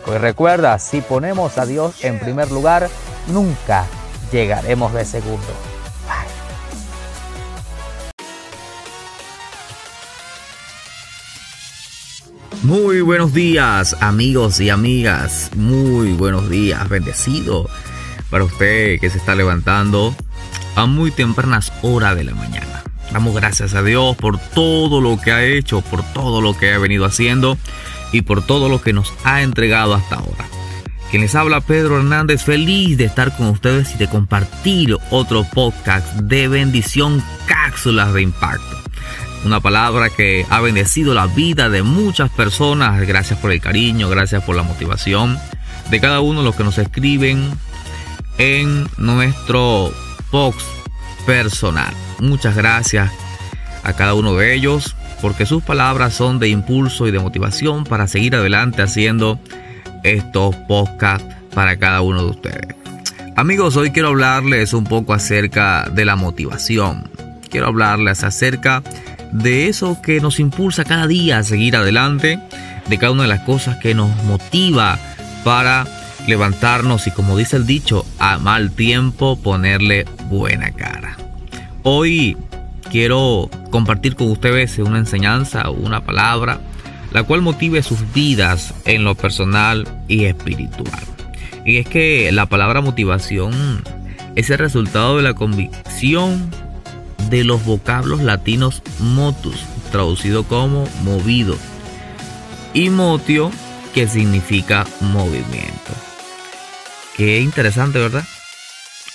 Y 0.08 0.18
recuerda, 0.18 0.78
si 0.80 1.02
ponemos 1.02 1.58
a 1.58 1.66
Dios 1.66 2.04
en 2.04 2.20
primer 2.20 2.52
lugar, 2.52 2.90
nunca 3.28 3.86
llegaremos 4.32 4.94
de 4.94 5.06
segundo. 5.06 5.75
Muy 12.66 13.02
buenos 13.02 13.32
días 13.32 13.96
amigos 14.00 14.60
y 14.60 14.72
amigas, 14.72 15.52
muy 15.56 16.14
buenos 16.14 16.50
días, 16.50 16.90
bendecido 16.90 17.70
para 18.32 18.44
usted 18.44 19.00
que 19.00 19.12
se 19.12 19.20
está 19.20 19.36
levantando 19.36 20.16
a 20.76 20.88
muy 20.88 21.12
tempranas 21.12 21.72
horas 21.84 22.16
de 22.16 22.24
la 22.24 22.34
mañana. 22.34 22.84
Damos 23.12 23.36
gracias 23.36 23.76
a 23.76 23.84
Dios 23.84 24.16
por 24.16 24.40
todo 24.40 25.00
lo 25.00 25.22
que 25.22 25.32
ha 25.32 25.46
hecho, 25.46 25.82
por 25.82 26.02
todo 26.14 26.42
lo 26.42 26.58
que 26.58 26.74
ha 26.74 26.80
venido 26.80 27.06
haciendo 27.06 27.56
y 28.12 28.24
por 28.24 28.44
todo 28.44 28.68
lo 28.68 28.82
que 28.82 28.94
nos 28.94 29.14
ha 29.24 29.44
entregado 29.44 29.94
hasta 29.94 30.16
ahora. 30.16 30.46
Quien 31.12 31.22
les 31.22 31.36
habla 31.36 31.62
Pedro 31.62 31.98
Hernández, 32.00 32.42
feliz 32.42 32.98
de 32.98 33.06
estar 33.06 33.38
con 33.38 33.50
ustedes 33.50 33.94
y 33.94 34.00
de 34.00 34.10
compartir 34.10 34.98
otro 35.12 35.46
podcast 35.54 36.16
de 36.16 36.48
bendición, 36.48 37.24
cápsulas 37.46 38.12
de 38.16 38.24
impacto. 38.24 38.85
Una 39.46 39.60
palabra 39.60 40.10
que 40.10 40.44
ha 40.50 40.60
bendecido 40.60 41.14
la 41.14 41.28
vida 41.28 41.70
de 41.70 41.84
muchas 41.84 42.32
personas. 42.32 43.00
Gracias 43.06 43.38
por 43.38 43.52
el 43.52 43.62
cariño, 43.62 44.10
gracias 44.10 44.44
por 44.44 44.56
la 44.56 44.64
motivación 44.64 45.38
de 45.92 46.00
cada 46.00 46.20
uno 46.20 46.40
de 46.40 46.46
los 46.46 46.56
que 46.56 46.64
nos 46.64 46.80
escriben 46.80 47.52
en 48.40 48.88
nuestro 48.98 49.94
box 50.32 50.66
personal. 51.28 51.94
Muchas 52.20 52.56
gracias 52.56 53.12
a 53.84 53.94
cada 53.94 54.16
uno 54.16 54.34
de 54.34 54.56
ellos 54.56 54.96
porque 55.22 55.46
sus 55.46 55.62
palabras 55.62 56.16
son 56.16 56.40
de 56.40 56.50
impulso 56.50 57.08
y 57.08 57.12
de 57.12 57.20
motivación 57.20 57.84
para 57.84 58.08
seguir 58.08 58.36
adelante 58.36 58.82
haciendo 58.82 59.40
estos 60.04 60.56
podcasts 60.68 61.36
para 61.54 61.78
cada 61.78 62.02
uno 62.02 62.24
de 62.24 62.32
ustedes. 62.32 62.76
Amigos, 63.36 63.76
hoy 63.76 63.92
quiero 63.92 64.08
hablarles 64.08 64.74
un 64.74 64.86
poco 64.86 65.14
acerca 65.14 65.88
de 65.94 66.04
la 66.04 66.16
motivación. 66.16 67.12
Quiero 67.50 67.68
hablarles 67.68 68.24
acerca 68.24 68.82
de 69.32 69.68
eso 69.68 70.02
que 70.02 70.20
nos 70.22 70.40
impulsa 70.40 70.84
cada 70.84 71.08
día 71.08 71.38
a 71.38 71.44
seguir 71.44 71.76
adelante, 71.76 72.40
de 72.88 72.98
cada 72.98 73.12
una 73.12 73.24
de 73.24 73.30
las 73.30 73.42
cosas 73.42 73.78
que 73.78 73.94
nos 73.94 74.16
motiva 74.24 74.98
para 75.44 75.86
levantarnos 76.28 77.08
y 77.08 77.12
como 77.12 77.38
dice 77.38 77.58
el 77.58 77.66
dicho, 77.66 78.06
a 78.20 78.38
mal 78.38 78.72
tiempo 78.72 79.38
ponerle 79.38 80.06
buena 80.30 80.72
cara. 80.72 81.18
Hoy 81.84 82.38
quiero 82.92 83.50
compartir 83.70 84.16
con 84.16 84.32
ustedes 84.32 84.78
una 84.80 84.98
enseñanza, 84.98 85.70
una 85.70 86.04
palabra, 86.04 86.60
la 87.12 87.24
cual 87.24 87.42
motive 87.42 87.84
sus 87.84 88.00
vidas 88.14 88.74
en 88.86 89.04
lo 89.04 89.16
personal 89.16 89.88
y 90.08 90.26
espiritual. 90.26 91.04
Y 91.66 91.78
es 91.78 91.88
que 91.88 92.32
la 92.32 92.46
palabra 92.48 92.82
motivación 92.82 93.84
es 94.36 94.50
el 94.50 94.58
resultado 94.58 95.18
de 95.18 95.24
la 95.24 95.34
convicción 95.34 96.50
de 97.30 97.44
los 97.44 97.64
vocablos 97.66 98.22
latinos 98.22 98.82
motus, 99.00 99.58
traducido 99.92 100.44
como 100.44 100.88
movido, 101.04 101.56
y 102.74 102.90
motio, 102.90 103.52
que 103.94 104.08
significa 104.08 104.86
movimiento. 105.00 105.94
Qué 107.16 107.40
interesante, 107.40 108.00
¿verdad? 108.00 108.26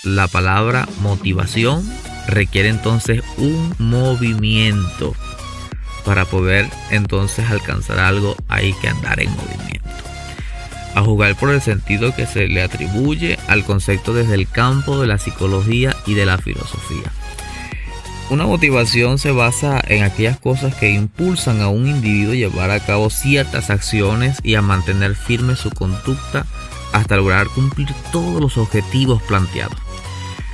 La 0.03 0.27
palabra 0.27 0.87
motivación 1.01 1.87
requiere 2.27 2.69
entonces 2.69 3.21
un 3.37 3.75
movimiento. 3.77 5.13
Para 6.03 6.25
poder 6.25 6.67
entonces 6.89 7.51
alcanzar 7.51 7.99
algo 7.99 8.35
hay 8.47 8.73
que 8.73 8.87
andar 8.87 9.19
en 9.19 9.29
movimiento. 9.29 9.89
A 10.95 11.03
jugar 11.03 11.35
por 11.35 11.51
el 11.51 11.61
sentido 11.61 12.15
que 12.15 12.25
se 12.25 12.47
le 12.47 12.63
atribuye 12.63 13.37
al 13.47 13.63
concepto 13.63 14.13
desde 14.13 14.33
el 14.33 14.49
campo 14.49 14.99
de 14.99 15.07
la 15.07 15.19
psicología 15.19 15.95
y 16.07 16.15
de 16.15 16.25
la 16.25 16.39
filosofía. 16.39 17.11
Una 18.29 18.45
motivación 18.45 19.17
se 19.17 19.31
basa 19.31 19.81
en 19.87 20.03
aquellas 20.03 20.39
cosas 20.39 20.73
que 20.75 20.91
impulsan 20.91 21.61
a 21.61 21.67
un 21.67 21.87
individuo 21.87 22.31
a 22.31 22.35
llevar 22.35 22.71
a 22.71 22.79
cabo 22.79 23.09
ciertas 23.09 23.69
acciones 23.69 24.37
y 24.41 24.55
a 24.55 24.61
mantener 24.61 25.15
firme 25.15 25.55
su 25.55 25.69
conducta 25.69 26.45
hasta 26.93 27.17
lograr 27.17 27.47
cumplir 27.47 27.89
todos 28.11 28.39
los 28.39 28.57
objetivos 28.57 29.21
planteados. 29.23 29.77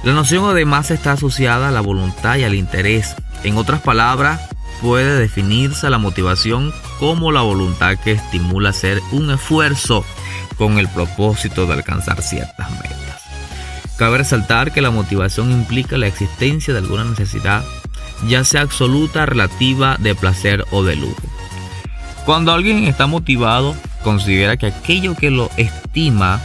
La 0.03 0.13
noción 0.13 0.45
además 0.49 0.91
está 0.91 1.13
asociada 1.13 1.69
a 1.69 1.71
la 1.71 1.81
voluntad 1.81 2.37
y 2.37 2.43
al 2.43 2.55
interés. 2.55 3.15
En 3.43 3.57
otras 3.57 3.81
palabras, 3.81 4.41
puede 4.81 5.19
definirse 5.19 5.89
la 5.89 5.97
motivación 5.97 6.73
como 6.99 7.31
la 7.31 7.41
voluntad 7.41 7.97
que 7.97 8.13
estimula 8.13 8.69
hacer 8.69 9.01
un 9.11 9.31
esfuerzo 9.31 10.03
con 10.57 10.79
el 10.79 10.87
propósito 10.87 11.65
de 11.65 11.73
alcanzar 11.73 12.21
ciertas 12.21 12.71
metas. 12.71 13.06
Cabe 13.97 14.19
resaltar 14.19 14.71
que 14.71 14.81
la 14.81 14.91
motivación 14.91 15.51
implica 15.51 15.97
la 15.97 16.07
existencia 16.07 16.71
de 16.71 16.79
alguna 16.79 17.03
necesidad, 17.03 17.63
ya 18.27 18.43
sea 18.43 18.61
absoluta, 18.61 19.25
relativa, 19.25 19.97
de 19.99 20.13
placer 20.13 20.65
o 20.71 20.83
de 20.83 20.95
lujo. 20.95 21.15
Cuando 22.25 22.51
alguien 22.51 22.83
está 22.85 23.07
motivado, 23.07 23.75
considera 24.03 24.57
que 24.57 24.67
aquello 24.67 25.15
que 25.15 25.31
lo 25.31 25.49
estima 25.57 26.41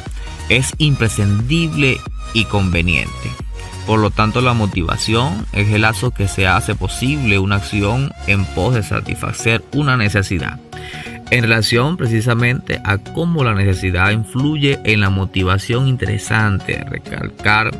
es 0.48 0.72
imprescindible 0.78 2.00
y 2.32 2.44
conveniente. 2.46 3.12
Por 3.86 3.98
lo 3.98 4.10
tanto, 4.10 4.40
la 4.40 4.54
motivación 4.54 5.44
es 5.52 5.68
el 5.70 5.82
lazo 5.82 6.12
que 6.12 6.28
se 6.28 6.46
hace 6.46 6.74
posible 6.74 7.38
una 7.38 7.56
acción 7.56 8.12
en 8.28 8.44
pos 8.46 8.74
de 8.74 8.82
satisfacer 8.82 9.62
una 9.72 9.96
necesidad 9.96 10.58
en 11.32 11.44
relación 11.44 11.96
precisamente 11.96 12.82
a 12.84 12.98
cómo 12.98 13.42
la 13.42 13.54
necesidad 13.54 14.10
influye 14.10 14.78
en 14.84 15.00
la 15.00 15.08
motivación 15.08 15.88
interesante 15.88 16.84
recalcar 16.86 17.70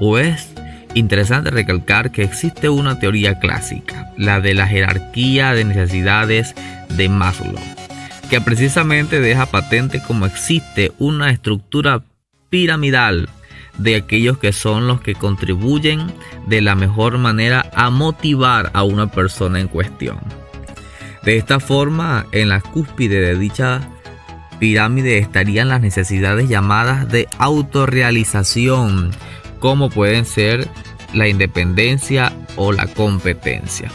o 0.00 0.16
es 0.16 0.50
interesante 0.94 1.50
recalcar 1.50 2.12
que 2.12 2.22
existe 2.22 2.70
una 2.70 2.98
teoría 2.98 3.38
clásica, 3.38 4.10
la 4.16 4.40
de 4.40 4.54
la 4.54 4.66
jerarquía 4.66 5.52
de 5.52 5.66
necesidades 5.66 6.54
de 6.88 7.10
Maslow, 7.10 7.60
que 8.30 8.40
precisamente 8.40 9.20
deja 9.20 9.44
patente 9.44 10.00
cómo 10.00 10.24
existe 10.24 10.92
una 10.98 11.30
estructura 11.30 12.02
piramidal 12.48 13.28
de 13.76 13.96
aquellos 13.96 14.38
que 14.38 14.54
son 14.54 14.86
los 14.86 15.02
que 15.02 15.16
contribuyen 15.16 16.06
de 16.46 16.62
la 16.62 16.76
mejor 16.76 17.18
manera 17.18 17.70
a 17.74 17.90
motivar 17.90 18.70
a 18.72 18.84
una 18.84 19.10
persona 19.10 19.60
en 19.60 19.68
cuestión. 19.68 20.45
De 21.26 21.36
esta 21.36 21.58
forma, 21.58 22.24
en 22.30 22.48
la 22.48 22.60
cúspide 22.60 23.20
de 23.20 23.36
dicha 23.36 23.80
pirámide 24.60 25.18
estarían 25.18 25.68
las 25.68 25.80
necesidades 25.80 26.48
llamadas 26.48 27.08
de 27.08 27.28
autorrealización, 27.38 29.10
como 29.58 29.90
pueden 29.90 30.24
ser 30.24 30.68
la 31.12 31.26
independencia 31.26 32.32
o 32.54 32.70
la 32.70 32.86
competencia. 32.86 33.90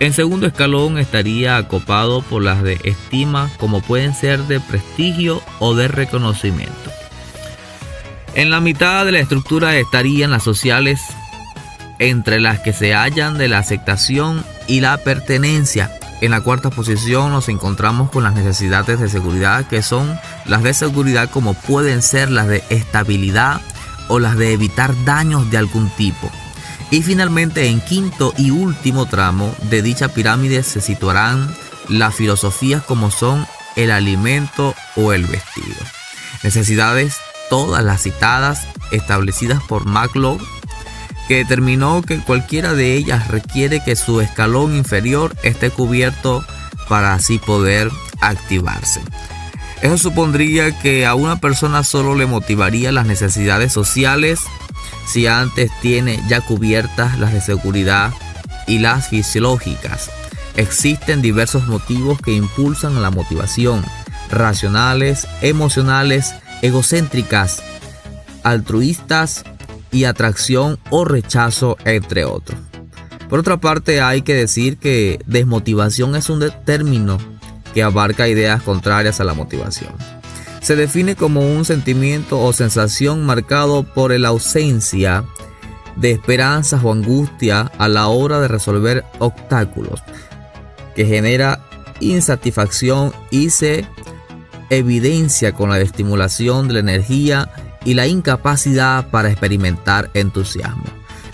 En 0.00 0.12
segundo 0.12 0.48
escalón 0.48 0.98
estaría 0.98 1.56
acopado 1.58 2.22
por 2.22 2.42
las 2.42 2.64
de 2.64 2.80
estima, 2.82 3.52
como 3.58 3.80
pueden 3.80 4.12
ser 4.12 4.40
de 4.40 4.58
prestigio 4.58 5.40
o 5.60 5.76
de 5.76 5.86
reconocimiento. 5.86 6.90
En 8.34 8.50
la 8.50 8.60
mitad 8.60 9.06
de 9.06 9.12
la 9.12 9.20
estructura 9.20 9.76
estarían 9.76 10.32
las 10.32 10.42
sociales, 10.42 11.00
entre 12.00 12.40
las 12.40 12.58
que 12.58 12.72
se 12.72 12.94
hallan 12.94 13.38
de 13.38 13.46
la 13.46 13.58
aceptación 13.58 14.44
y 14.66 14.80
la 14.80 14.98
pertenencia, 14.98 15.92
en 16.24 16.30
la 16.30 16.40
cuarta 16.40 16.70
posición 16.70 17.32
nos 17.32 17.48
encontramos 17.48 18.10
con 18.10 18.24
las 18.24 18.34
necesidades 18.34 18.98
de 18.98 19.08
seguridad 19.08 19.66
que 19.66 19.82
son 19.82 20.18
las 20.46 20.62
de 20.62 20.72
seguridad 20.72 21.28
como 21.30 21.54
pueden 21.54 22.02
ser 22.02 22.30
las 22.30 22.48
de 22.48 22.64
estabilidad 22.70 23.60
o 24.08 24.18
las 24.18 24.36
de 24.36 24.52
evitar 24.52 24.94
daños 25.04 25.50
de 25.50 25.58
algún 25.58 25.90
tipo. 25.90 26.30
Y 26.90 27.02
finalmente 27.02 27.68
en 27.68 27.80
quinto 27.80 28.32
y 28.36 28.50
último 28.50 29.06
tramo 29.06 29.54
de 29.70 29.82
dicha 29.82 30.08
pirámide 30.08 30.62
se 30.62 30.80
situarán 30.80 31.54
las 31.88 32.14
filosofías 32.14 32.82
como 32.82 33.10
son 33.10 33.46
el 33.76 33.90
alimento 33.90 34.74
o 34.96 35.12
el 35.12 35.26
vestido. 35.26 35.76
Necesidades 36.42 37.16
todas 37.50 37.82
las 37.84 38.02
citadas 38.02 38.66
establecidas 38.92 39.62
por 39.64 39.84
Maslow 39.84 40.38
que 41.28 41.36
determinó 41.36 42.02
que 42.02 42.18
cualquiera 42.18 42.74
de 42.74 42.94
ellas 42.94 43.28
requiere 43.28 43.82
que 43.82 43.96
su 43.96 44.20
escalón 44.20 44.76
inferior 44.76 45.34
esté 45.42 45.70
cubierto 45.70 46.44
para 46.88 47.14
así 47.14 47.38
poder 47.38 47.90
activarse. 48.20 49.00
Eso 49.82 49.98
supondría 49.98 50.78
que 50.78 51.06
a 51.06 51.14
una 51.14 51.40
persona 51.40 51.82
solo 51.82 52.14
le 52.14 52.26
motivaría 52.26 52.92
las 52.92 53.06
necesidades 53.06 53.72
sociales 53.72 54.40
si 55.06 55.26
antes 55.26 55.70
tiene 55.80 56.22
ya 56.28 56.40
cubiertas 56.40 57.18
las 57.18 57.32
de 57.32 57.40
seguridad 57.40 58.12
y 58.66 58.78
las 58.78 59.08
fisiológicas. 59.08 60.10
Existen 60.56 61.20
diversos 61.20 61.66
motivos 61.66 62.20
que 62.20 62.32
impulsan 62.32 63.02
la 63.02 63.10
motivación, 63.10 63.84
racionales, 64.30 65.26
emocionales, 65.42 66.34
egocéntricas, 66.62 67.62
altruistas 68.42 69.44
y 69.94 70.04
atracción 70.04 70.78
o 70.90 71.04
rechazo, 71.04 71.78
entre 71.84 72.24
otros. 72.24 72.58
Por 73.28 73.38
otra 73.38 73.58
parte, 73.58 74.00
hay 74.00 74.22
que 74.22 74.34
decir 74.34 74.76
que 74.76 75.20
desmotivación 75.24 76.16
es 76.16 76.28
un 76.28 76.44
término 76.66 77.18
que 77.72 77.84
abarca 77.84 78.28
ideas 78.28 78.62
contrarias 78.62 79.20
a 79.20 79.24
la 79.24 79.34
motivación. 79.34 79.92
Se 80.60 80.74
define 80.74 81.14
como 81.14 81.40
un 81.40 81.64
sentimiento 81.64 82.40
o 82.40 82.52
sensación 82.52 83.24
marcado 83.24 83.84
por 83.84 84.18
la 84.18 84.28
ausencia 84.28 85.24
de 85.94 86.10
esperanzas 86.10 86.82
o 86.82 86.90
angustia 86.90 87.70
a 87.78 87.86
la 87.86 88.08
hora 88.08 88.40
de 88.40 88.48
resolver 88.48 89.04
obstáculos, 89.20 90.02
que 90.96 91.06
genera 91.06 91.60
insatisfacción 92.00 93.12
y 93.30 93.50
se 93.50 93.86
evidencia 94.70 95.52
con 95.52 95.70
la 95.70 95.80
estimulación 95.80 96.66
de 96.66 96.74
la 96.74 96.80
energía 96.80 97.48
y 97.84 97.94
la 97.94 98.06
incapacidad 98.06 99.08
para 99.08 99.30
experimentar 99.30 100.10
entusiasmo. 100.14 100.84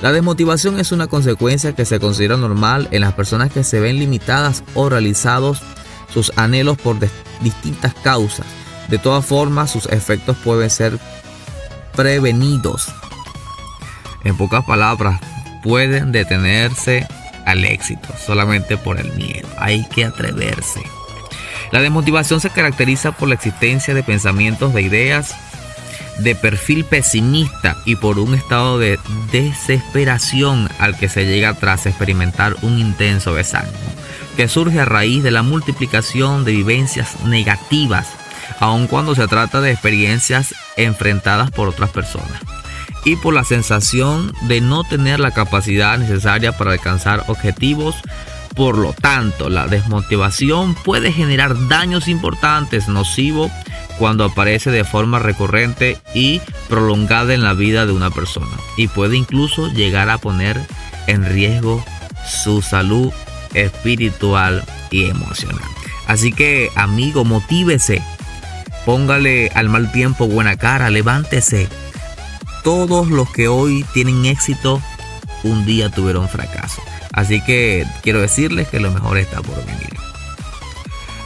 La 0.01 0.13
desmotivación 0.13 0.81
es 0.81 0.93
una 0.93 1.09
consecuencia 1.09 1.75
que 1.75 1.85
se 1.85 2.01
considera 2.01 2.37
normal 2.37 2.89
en 2.91 3.03
las 3.03 3.13
personas 3.13 3.53
que 3.53 3.65
se 3.65 3.81
ven 3.81 3.99
limitadas 3.99 4.65
o 4.75 4.89
realizados 4.89 5.63
sus 6.13 6.33
anhelos 6.37 6.79
por 6.79 6.97
distintas 7.41 7.95
causas. 7.95 8.47
De 8.89 8.99
todas 8.99 9.25
formas, 9.25 9.71
sus 9.71 9.87
efectos 9.87 10.37
pueden 10.43 10.71
ser 10.71 10.99
prevenidos. 11.95 12.89
En 14.25 14.37
pocas 14.37 14.65
palabras, 14.65 15.21
pueden 15.63 16.13
detenerse 16.13 17.07
al 17.45 17.65
éxito 17.65 18.09
solamente 18.25 18.79
por 18.79 18.99
el 18.99 19.13
miedo. 19.13 19.49
Hay 19.59 19.87
que 19.89 20.07
atreverse. 20.07 20.83
La 21.73 21.81
desmotivación 21.81 22.41
se 22.41 22.51
caracteriza 22.51 23.13
por 23.13 23.29
la 23.29 23.35
existencia 23.35 23.95
de 23.95 24.03
pensamientos, 24.03 24.73
de 24.75 24.83
ideas 24.83 25.35
de 26.23 26.35
perfil 26.35 26.85
pesimista 26.85 27.77
y 27.85 27.97
por 27.97 28.19
un 28.19 28.35
estado 28.35 28.79
de 28.79 28.99
desesperación 29.33 30.69
al 30.79 30.97
que 30.97 31.09
se 31.09 31.27
llega 31.27 31.55
tras 31.55 31.87
experimentar 31.87 32.57
un 32.63 32.79
intenso 32.79 33.35
desánimo, 33.35 33.77
que 34.37 34.49
surge 34.49 34.81
a 34.81 34.85
raíz 34.85 35.23
de 35.23 35.31
la 35.31 35.43
multiplicación 35.43 36.45
de 36.45 36.53
vivencias 36.53 37.21
negativas, 37.25 38.09
aun 38.61 38.87
cuando 38.87 39.15
se 39.15 39.27
trata 39.29 39.61
de 39.61 39.71
experiencias 39.71 40.55
enfrentadas 40.77 41.51
por 41.51 41.69
otras 41.69 41.91
personas, 41.91 42.41
y 43.05 43.17
por 43.17 43.35
la 43.35 43.45
sensación 43.45 44.33
de 44.43 44.61
no 44.61 44.85
tener 44.85 45.21
la 45.21 45.31
capacidad 45.31 45.97
necesaria 45.99 46.53
para 46.57 46.73
alcanzar 46.73 47.25
objetivos. 47.29 47.97
Por 48.55 48.77
lo 48.77 48.93
tanto, 48.93 49.49
la 49.49 49.69
desmotivación 49.69 50.75
puede 50.75 51.13
generar 51.13 51.69
daños 51.69 52.09
importantes, 52.09 52.89
nocivos 52.89 53.51
cuando 54.01 54.25
aparece 54.25 54.71
de 54.71 54.85
forma 54.85 55.19
recurrente 55.19 55.99
y 56.15 56.41
prolongada 56.71 57.35
en 57.35 57.45
la 57.45 57.53
vida 57.53 57.85
de 57.85 57.93
una 57.93 58.11
persona 58.11 58.57
y 58.79 58.89
puede 58.89 59.19
incluso 59.19 59.71
llegar 59.71 60.09
a 60.09 60.17
poner 60.17 60.59
en 61.07 61.27
riesgo 61.27 61.85
su 62.27 62.63
salud 62.63 63.13
espiritual 63.53 64.65
y 64.91 65.11
emocional. 65.11 65.61
Así 66.07 66.33
que 66.33 66.71
amigo, 66.77 67.27
motívese, 67.27 68.03
póngale 68.87 69.51
al 69.55 69.69
mal 69.69 69.93
tiempo 69.93 70.27
buena 70.27 70.57
cara, 70.57 70.89
levántese. 70.89 71.69
Todos 72.65 73.09
los 73.09 73.31
que 73.31 73.49
hoy 73.49 73.85
tienen 73.93 74.25
éxito 74.25 74.81
un 75.45 75.67
día 75.67 75.91
tuvieron 75.91 76.27
fracaso. 76.27 76.81
Así 77.13 77.43
que 77.43 77.87
quiero 78.03 78.23
decirles 78.23 78.69
que 78.69 78.81
lo 78.81 78.91
mejor 78.91 79.19
está 79.19 79.43
por 79.43 79.63
venir. 79.67 80.10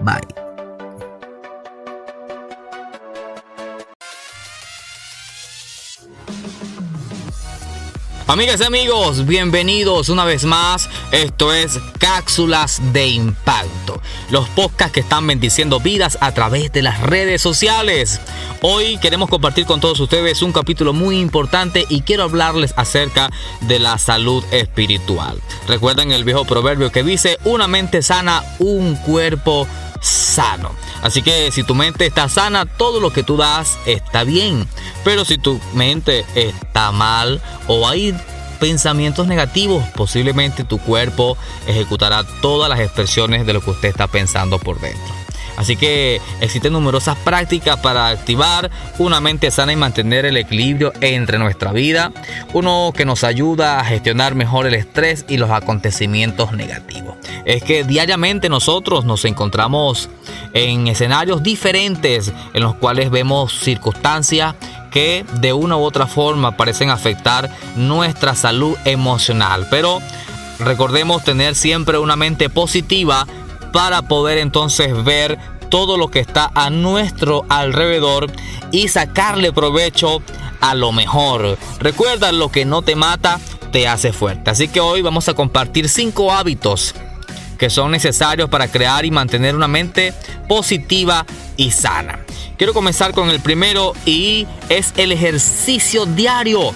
Bye. 0.00 0.47
Amigas 8.28 8.60
y 8.60 8.64
amigos, 8.64 9.24
bienvenidos 9.24 10.10
una 10.10 10.26
vez 10.26 10.44
más. 10.44 10.90
Esto 11.12 11.50
es 11.50 11.80
Cápsulas 11.98 12.78
de 12.92 13.06
Impacto, 13.06 14.02
los 14.30 14.46
podcasts 14.50 14.92
que 14.92 15.00
están 15.00 15.26
bendiciendo 15.26 15.80
vidas 15.80 16.18
a 16.20 16.32
través 16.32 16.70
de 16.70 16.82
las 16.82 17.00
redes 17.00 17.40
sociales. 17.40 18.20
Hoy 18.60 18.98
queremos 18.98 19.30
compartir 19.30 19.64
con 19.64 19.80
todos 19.80 19.98
ustedes 20.00 20.42
un 20.42 20.52
capítulo 20.52 20.92
muy 20.92 21.18
importante 21.18 21.86
y 21.88 22.02
quiero 22.02 22.24
hablarles 22.24 22.74
acerca 22.76 23.30
de 23.62 23.78
la 23.78 23.96
salud 23.96 24.44
espiritual. 24.50 25.40
Recuerden 25.66 26.12
el 26.12 26.24
viejo 26.24 26.44
proverbio 26.44 26.92
que 26.92 27.02
dice, 27.02 27.38
una 27.44 27.66
mente 27.66 28.02
sana, 28.02 28.44
un 28.58 28.96
cuerpo 28.96 29.64
sano. 29.64 29.87
Así 31.02 31.22
que 31.22 31.50
si 31.52 31.62
tu 31.62 31.74
mente 31.74 32.06
está 32.06 32.28
sana, 32.28 32.66
todo 32.66 33.00
lo 33.00 33.12
que 33.12 33.22
tú 33.22 33.36
das 33.36 33.78
está 33.86 34.24
bien. 34.24 34.66
Pero 35.04 35.24
si 35.24 35.38
tu 35.38 35.60
mente 35.74 36.24
está 36.34 36.92
mal 36.92 37.40
o 37.66 37.88
hay 37.88 38.14
pensamientos 38.58 39.26
negativos, 39.26 39.84
posiblemente 39.94 40.64
tu 40.64 40.78
cuerpo 40.78 41.36
ejecutará 41.66 42.24
todas 42.42 42.68
las 42.68 42.80
expresiones 42.80 43.46
de 43.46 43.52
lo 43.52 43.60
que 43.60 43.70
usted 43.70 43.88
está 43.88 44.06
pensando 44.06 44.58
por 44.58 44.80
dentro. 44.80 45.17
Así 45.58 45.74
que 45.74 46.20
existen 46.40 46.72
numerosas 46.72 47.16
prácticas 47.18 47.78
para 47.78 48.06
activar 48.06 48.70
una 48.98 49.20
mente 49.20 49.50
sana 49.50 49.72
y 49.72 49.76
mantener 49.76 50.24
el 50.24 50.36
equilibrio 50.36 50.92
entre 51.00 51.36
nuestra 51.36 51.72
vida. 51.72 52.12
Uno 52.52 52.92
que 52.96 53.04
nos 53.04 53.24
ayuda 53.24 53.80
a 53.80 53.84
gestionar 53.84 54.36
mejor 54.36 54.68
el 54.68 54.74
estrés 54.74 55.24
y 55.28 55.36
los 55.36 55.50
acontecimientos 55.50 56.52
negativos. 56.52 57.16
Es 57.44 57.64
que 57.64 57.82
diariamente 57.82 58.48
nosotros 58.48 59.04
nos 59.04 59.24
encontramos 59.24 60.08
en 60.54 60.86
escenarios 60.86 61.42
diferentes 61.42 62.32
en 62.54 62.62
los 62.62 62.76
cuales 62.76 63.10
vemos 63.10 63.52
circunstancias 63.58 64.54
que 64.92 65.24
de 65.40 65.52
una 65.52 65.76
u 65.76 65.80
otra 65.80 66.06
forma 66.06 66.56
parecen 66.56 66.90
afectar 66.90 67.50
nuestra 67.74 68.36
salud 68.36 68.76
emocional. 68.84 69.66
Pero 69.70 70.00
recordemos 70.60 71.24
tener 71.24 71.56
siempre 71.56 71.98
una 71.98 72.14
mente 72.14 72.48
positiva 72.48 73.26
para 73.72 74.02
poder 74.02 74.38
entonces 74.38 75.04
ver 75.04 75.38
todo 75.68 75.96
lo 75.96 76.08
que 76.08 76.20
está 76.20 76.50
a 76.54 76.70
nuestro 76.70 77.44
alrededor 77.48 78.30
y 78.72 78.88
sacarle 78.88 79.52
provecho 79.52 80.22
a 80.60 80.74
lo 80.74 80.92
mejor. 80.92 81.58
Recuerda, 81.78 82.32
lo 82.32 82.50
que 82.50 82.64
no 82.64 82.82
te 82.82 82.96
mata 82.96 83.38
te 83.72 83.86
hace 83.86 84.12
fuerte. 84.12 84.50
Así 84.50 84.68
que 84.68 84.80
hoy 84.80 85.02
vamos 85.02 85.28
a 85.28 85.34
compartir 85.34 85.88
cinco 85.88 86.32
hábitos 86.32 86.94
que 87.58 87.70
son 87.70 87.90
necesarios 87.90 88.48
para 88.48 88.68
crear 88.68 89.04
y 89.04 89.10
mantener 89.10 89.56
una 89.56 89.68
mente 89.68 90.14
positiva 90.48 91.26
y 91.56 91.72
sana. 91.72 92.20
Quiero 92.56 92.72
comenzar 92.72 93.12
con 93.12 93.30
el 93.30 93.40
primero 93.40 93.92
y 94.06 94.46
es 94.68 94.94
el 94.96 95.12
ejercicio 95.12 96.06
diario. 96.06 96.72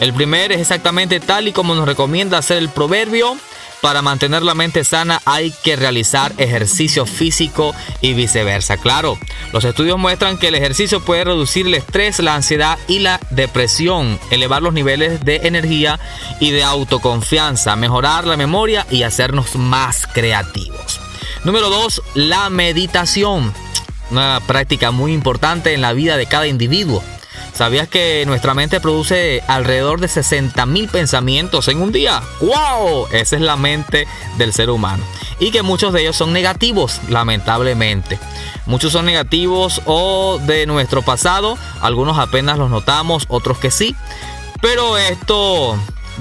El 0.00 0.12
primero 0.12 0.54
es 0.54 0.60
exactamente 0.60 1.20
tal 1.20 1.48
y 1.48 1.52
como 1.52 1.74
nos 1.74 1.86
recomienda 1.86 2.38
hacer 2.38 2.58
el 2.58 2.68
proverbio 2.68 3.36
para 3.80 4.02
mantener 4.02 4.42
la 4.42 4.54
mente 4.54 4.84
sana 4.84 5.20
hay 5.24 5.52
que 5.62 5.76
realizar 5.76 6.32
ejercicio 6.38 7.06
físico 7.06 7.74
y 8.00 8.14
viceversa. 8.14 8.76
Claro, 8.76 9.18
los 9.52 9.64
estudios 9.64 9.98
muestran 9.98 10.38
que 10.38 10.48
el 10.48 10.54
ejercicio 10.54 11.00
puede 11.00 11.24
reducir 11.24 11.66
el 11.66 11.74
estrés, 11.74 12.18
la 12.18 12.34
ansiedad 12.34 12.78
y 12.88 13.00
la 13.00 13.20
depresión, 13.30 14.18
elevar 14.30 14.62
los 14.62 14.72
niveles 14.72 15.24
de 15.24 15.36
energía 15.44 15.98
y 16.40 16.50
de 16.50 16.64
autoconfianza, 16.64 17.76
mejorar 17.76 18.26
la 18.26 18.36
memoria 18.36 18.86
y 18.90 19.02
hacernos 19.02 19.56
más 19.56 20.06
creativos. 20.06 21.00
Número 21.44 21.70
2. 21.70 22.02
La 22.14 22.50
meditación. 22.50 23.52
Una 24.10 24.40
práctica 24.46 24.90
muy 24.90 25.12
importante 25.12 25.74
en 25.74 25.82
la 25.82 25.92
vida 25.92 26.16
de 26.16 26.26
cada 26.26 26.46
individuo. 26.46 27.02
¿Sabías 27.58 27.88
que 27.88 28.22
nuestra 28.24 28.54
mente 28.54 28.78
produce 28.78 29.42
alrededor 29.48 30.00
de 30.00 30.06
60 30.06 30.64
mil 30.66 30.88
pensamientos 30.88 31.66
en 31.66 31.82
un 31.82 31.90
día? 31.90 32.22
¡Wow! 32.40 33.08
Esa 33.10 33.34
es 33.34 33.42
la 33.42 33.56
mente 33.56 34.06
del 34.36 34.52
ser 34.52 34.70
humano. 34.70 35.02
y 35.40 35.50
que 35.50 35.62
muchos 35.62 35.92
de 35.92 36.02
ellos 36.02 36.14
son 36.14 36.32
negativos, 36.32 37.00
lamentablemente. 37.08 38.20
Muchos 38.66 38.92
son 38.92 39.06
negativos 39.06 39.82
o 39.86 40.38
de 40.46 40.66
nuestro 40.66 41.02
pasado, 41.02 41.58
algunos 41.80 42.16
apenas 42.18 42.58
los 42.58 42.70
notamos, 42.70 43.24
otros 43.26 43.58
que 43.58 43.72
sí. 43.72 43.96
Pero 44.62 44.96
esto 44.96 45.76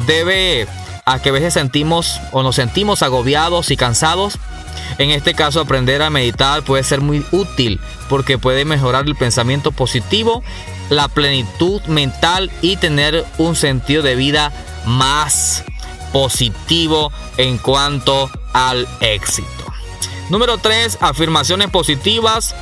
debe 0.08 0.68
a 1.06 1.20
que 1.22 1.30
a 1.30 1.34
veces 1.34 1.54
sentimos 1.54 2.20
o 2.32 2.42
nos 2.42 2.56
sentimos 2.56 3.04
agobiados 3.04 3.70
y 3.70 3.78
cansados. 3.78 4.40
En 4.98 5.12
este 5.12 5.34
caso, 5.34 5.60
aprender 5.60 6.02
a 6.02 6.10
meditar 6.10 6.64
puede 6.64 6.84
ser 6.84 7.02
muy 7.02 7.26
útil 7.32 7.80
porque 8.10 8.38
puede 8.38 8.66
mejorar 8.66 9.06
el 9.06 9.16
pensamiento 9.16 9.72
positivo, 9.72 10.44
la 10.90 11.08
plenitud 11.08 11.82
mental 11.84 12.52
y 12.62 12.78
tener 12.78 13.26
un 13.38 13.56
sentido 13.56 14.02
de 14.04 14.16
vida 14.16 14.52
más 14.86 15.64
positivo 16.12 17.12
en 17.38 17.58
cuanto 17.58 18.30
al 18.54 18.88
éxito. 19.02 19.48
Número 20.30 20.58
3. 20.58 20.98
Afirmaciones 21.02 21.70
positivas 21.70 22.56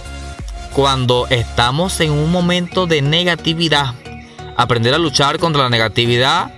cuando 0.73 1.25
estamos 1.29 1.99
en 2.01 2.11
un 2.11 2.31
momento 2.31 2.85
de 2.85 3.01
negatividad. 3.01 3.93
Aprender 4.57 4.93
a 4.93 4.97
luchar 4.97 5.39
contra 5.39 5.63
la 5.63 5.69
negatividad 5.69 6.51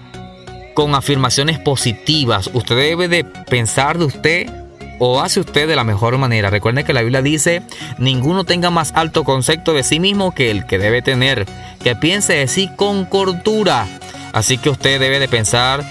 con 0.74 0.96
afirmaciones 0.96 1.60
positivas. 1.60 2.50
Usted 2.54 2.76
debe 2.76 3.08
de 3.08 3.24
pensar 3.24 3.98
de 3.98 4.06
usted 4.06 4.67
o 5.00 5.22
hace 5.22 5.40
usted 5.40 5.68
de 5.68 5.76
la 5.76 5.84
mejor 5.84 6.18
manera. 6.18 6.50
Recuerde 6.50 6.84
que 6.84 6.94
la 6.94 7.02
Biblia 7.02 7.22
dice, 7.22 7.62
ninguno 7.98 8.44
tenga 8.44 8.70
más 8.70 8.92
alto 8.96 9.24
concepto 9.24 9.74
de 9.74 9.84
sí 9.84 10.00
mismo 10.00 10.34
que 10.34 10.52
el 10.52 10.66
que 10.66 10.78
debe 10.78 11.02
tener, 11.02 11.46
que 11.84 11.96
piense 11.96 12.34
de 12.34 12.48
sí 12.48 12.70
con 12.76 13.06
cordura. 13.06 13.88
Así 14.34 14.58
que 14.58 14.70
usted 14.70 15.00
debe 15.00 15.20
de 15.20 15.28
pensar 15.28 15.84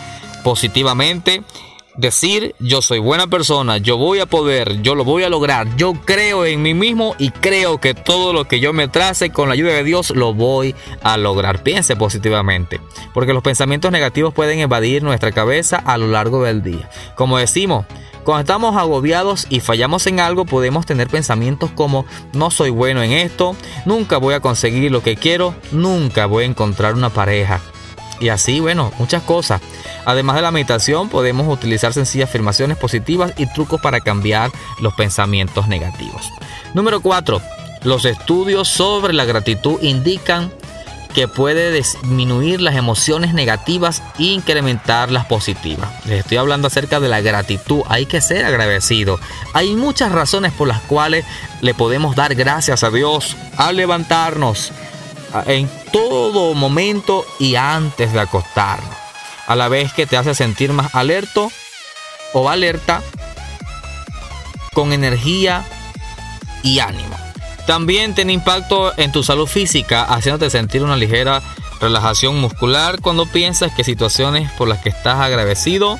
positivamente, 0.43 1.43
decir 1.97 2.55
yo 2.61 2.83
soy 2.83 2.99
buena 2.99 3.27
persona, 3.27 3.79
yo 3.79 3.97
voy 3.97 4.21
a 4.21 4.27
poder, 4.27 4.83
yo 4.83 4.95
lo 4.95 5.05
voy 5.05 5.23
a 5.23 5.29
lograr, 5.29 5.77
yo 5.77 5.95
creo 6.05 6.45
en 6.45 6.63
mí 6.63 6.75
mismo 6.75 7.15
y 7.19 7.31
creo 7.31 7.81
que 7.81 7.95
todo 7.95 8.33
lo 8.33 8.47
que 8.47 8.61
yo 8.61 8.73
me 8.73 8.89
trace 8.89 9.31
con 9.31 9.49
la 9.49 9.55
ayuda 9.55 9.73
de 9.73 9.85
Dios 9.85 10.11
lo 10.11 10.35
voy 10.35 10.75
a 11.03 11.17
lograr. 11.17 11.63
Piense 11.63 11.97
positivamente, 11.97 12.81
porque 13.15 13.33
los 13.33 13.43
pensamientos 13.43 13.91
negativos 13.91 14.35
pueden 14.35 14.61
evadir 14.61 15.03
nuestra 15.03 15.33
cabeza 15.33 15.77
a 15.77 15.97
lo 15.99 16.09
largo 16.09 16.45
del 16.45 16.63
día. 16.63 16.89
Como 17.17 17.39
decimos, 17.39 17.87
cuando 18.27 18.41
estamos 18.41 18.77
agobiados 18.77 19.47
y 19.51 19.61
fallamos 19.61 20.05
en 20.09 20.18
algo, 20.18 20.47
podemos 20.47 20.85
tener 20.85 21.07
pensamientos 21.07 21.70
como 21.70 22.07
no 22.33 22.51
soy 22.51 22.70
bueno 22.70 23.01
en 23.05 23.12
esto, 23.12 23.55
nunca 23.85 24.16
voy 24.16 24.35
a 24.35 24.41
conseguir 24.41 24.91
lo 24.91 25.01
que 25.01 25.14
quiero, 25.14 25.55
nunca 25.70 26.27
voy 26.27 26.43
a 26.43 26.49
encontrar 26.49 26.95
una 26.95 27.11
pareja. 27.11 27.61
Y 28.18 28.31
así, 28.31 28.59
bueno, 28.59 28.91
muchas 28.99 29.22
cosas. 29.22 29.61
Además 30.05 30.35
de 30.35 30.43
la 30.43 30.51
meditación, 30.51 31.09
podemos 31.09 31.47
utilizar 31.47 31.93
sencillas 31.93 32.29
afirmaciones 32.29 32.77
positivas 32.77 33.33
y 33.37 33.47
trucos 33.47 33.81
para 33.81 34.01
cambiar 34.01 34.51
los 34.81 34.95
pensamientos 34.95 35.68
negativos. 35.68 36.33
Número 36.74 37.01
4. 37.01 37.41
Los 37.85 38.05
estudios 38.07 38.66
sobre 38.66 39.12
la 39.12 39.24
gratitud 39.24 39.81
indican 39.83 40.53
que 41.17 41.29
puede 41.29 41.73
disminuir 41.73 42.61
las 42.61 42.77
emociones 42.77 43.33
negativas 43.33 44.03
e 44.19 44.25
incrementar 44.25 45.11
las 45.11 45.25
positivas. 45.25 45.89
Les 46.05 46.19
estoy 46.19 46.37
hablando 46.37 46.67
acerca 46.67 47.01
de 47.01 47.09
la 47.09 47.23
gratitud. 47.23 47.81
Hay 47.89 48.05
que 48.05 48.21
ser 48.21 48.45
agradecido. 48.45 49.19
Hay 49.55 49.75
muchas 49.77 50.12
razones 50.12 50.53
por 50.53 50.69
las 50.69 50.83
cuales 50.83 51.25
le 51.62 51.73
podemos 51.73 52.17
dar 52.17 52.35
gracias 52.35 52.85
a 52.85 52.91
Dios 52.91 53.35
al 53.57 53.77
levantarnos 53.77 54.73
en 55.47 55.71
todo 55.91 56.53
momento 56.53 57.25
y 57.39 57.55
antes 57.55 58.12
de 58.12 58.21
acostarnos. 58.21 58.95
A 59.47 59.57
la 59.57 59.69
vez 59.69 59.95
que 59.95 60.05
te 60.07 60.19
hace 60.19 60.35
sentir 60.35 60.75
más 60.75 60.95
alerto 60.95 61.51
o 62.35 62.51
alerta 62.51 63.01
con 64.75 64.93
energía 64.93 65.64
y 66.62 66.81
ánimo. 66.81 67.26
También 67.67 68.14
tiene 68.14 68.33
impacto 68.33 68.97
en 68.97 69.11
tu 69.12 69.23
salud 69.23 69.47
física, 69.47 70.05
haciéndote 70.05 70.51
sentir 70.51 70.83
una 70.83 70.97
ligera 70.97 71.43
relajación 71.81 72.41
muscular 72.41 73.01
cuando 73.01 73.27
piensas 73.27 73.73
que 73.75 73.85
situaciones 73.85 74.51
por 74.53 74.69
las 74.69 74.81
que 74.81 74.89
estás 74.89 75.21
agradecido 75.21 75.99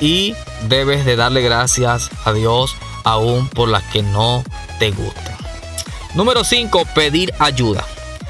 y 0.00 0.34
debes 0.68 1.04
de 1.04 1.16
darle 1.16 1.42
gracias 1.42 2.10
a 2.24 2.32
Dios 2.32 2.76
aún 3.04 3.48
por 3.48 3.68
las 3.68 3.82
que 3.84 4.02
no 4.02 4.44
te 4.78 4.90
gustan. 4.92 5.36
Número 6.14 6.44
5. 6.44 6.86
Pedir 6.94 7.34
ayuda. 7.38 7.84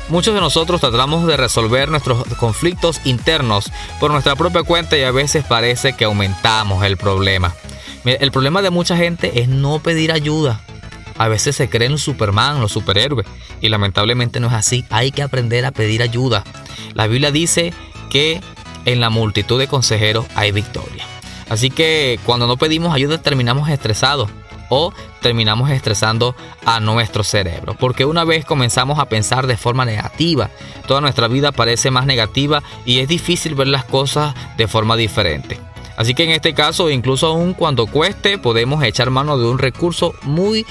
Muchos 0.09 0.35
de 0.35 0.41
nosotros 0.41 0.81
tratamos 0.81 1.27
de 1.27 1.37
resolver 1.37 1.89
nuestros 1.89 2.25
conflictos 2.37 3.01
internos 3.05 3.71
por 4.01 4.11
nuestra 4.11 4.35
propia 4.35 4.65
cuenta 4.65 4.99
y 4.99 5.05
a 5.05 5.13
veces 5.13 5.45
parece 5.45 5.93
que 5.93 6.05
aumentamos 6.05 6.85
el 6.85 6.97
problema. 6.97 7.55
El 8.05 8.33
problema 8.33 8.61
de 8.61 8.71
mucha 8.71 8.97
gente 8.97 9.41
es 9.41 9.49
no 9.49 9.79
pedir 9.79 10.11
ayuda. 10.11 10.61
A 11.21 11.29
veces 11.29 11.55
se 11.55 11.69
creen 11.69 11.99
Superman, 11.99 12.63
los 12.63 12.73
superhéroes, 12.73 13.27
y 13.61 13.69
lamentablemente 13.69 14.41
no 14.41 14.47
es 14.47 14.55
así. 14.55 14.87
Hay 14.89 15.13
que 15.13 15.21
aprender 15.21 15.67
a 15.67 15.71
pedir 15.71 16.01
ayuda. 16.01 16.45
La 16.95 17.09
Biblia 17.09 17.31
dice 17.31 17.75
que 18.09 18.41
en 18.87 19.01
la 19.01 19.11
multitud 19.11 19.59
de 19.59 19.69
consejeros 19.69 20.25
hay 20.35 20.51
victoria. 20.51 21.05
Así 21.51 21.69
que 21.69 22.19
cuando 22.25 22.47
no 22.47 22.57
pedimos 22.57 22.95
ayuda 22.95 23.21
terminamos 23.21 23.69
estresados 23.69 24.31
o 24.71 24.95
terminamos 25.21 25.69
estresando 25.69 26.35
a 26.65 26.81
nuestro 26.81 27.23
cerebro. 27.23 27.77
Porque 27.79 28.07
una 28.07 28.25
vez 28.25 28.47
comenzamos 28.47 28.99
a 28.99 29.11
pensar 29.11 29.47
de 29.47 29.59
forma 29.59 29.85
negativa, 29.85 30.49
toda 30.87 31.03
nuestra 31.03 31.29
vida 31.29 31.53
parece 31.53 31.91
más 31.91 32.07
negativa 32.07 32.63
y 32.87 33.01
es 33.01 33.09
difícil 33.09 33.55
ver 33.55 33.69
las 33.69 33.85
cosas 33.85 34.35
de 34.57 34.67
forma 34.67 34.97
diferente. 34.97 35.61
Así 36.01 36.15
que 36.15 36.25
en 36.25 36.31
este 36.31 36.55
caso, 36.55 36.89
incluso 36.89 37.27
aún 37.27 37.53
cuando 37.53 37.87
cueste, 37.87 38.39
podemos 38.39 38.83
echar 38.83 39.11
mano 39.11 39.37
de 39.37 39.45
un 39.45 39.59
recurso 39.59 40.15
muy 40.23 40.65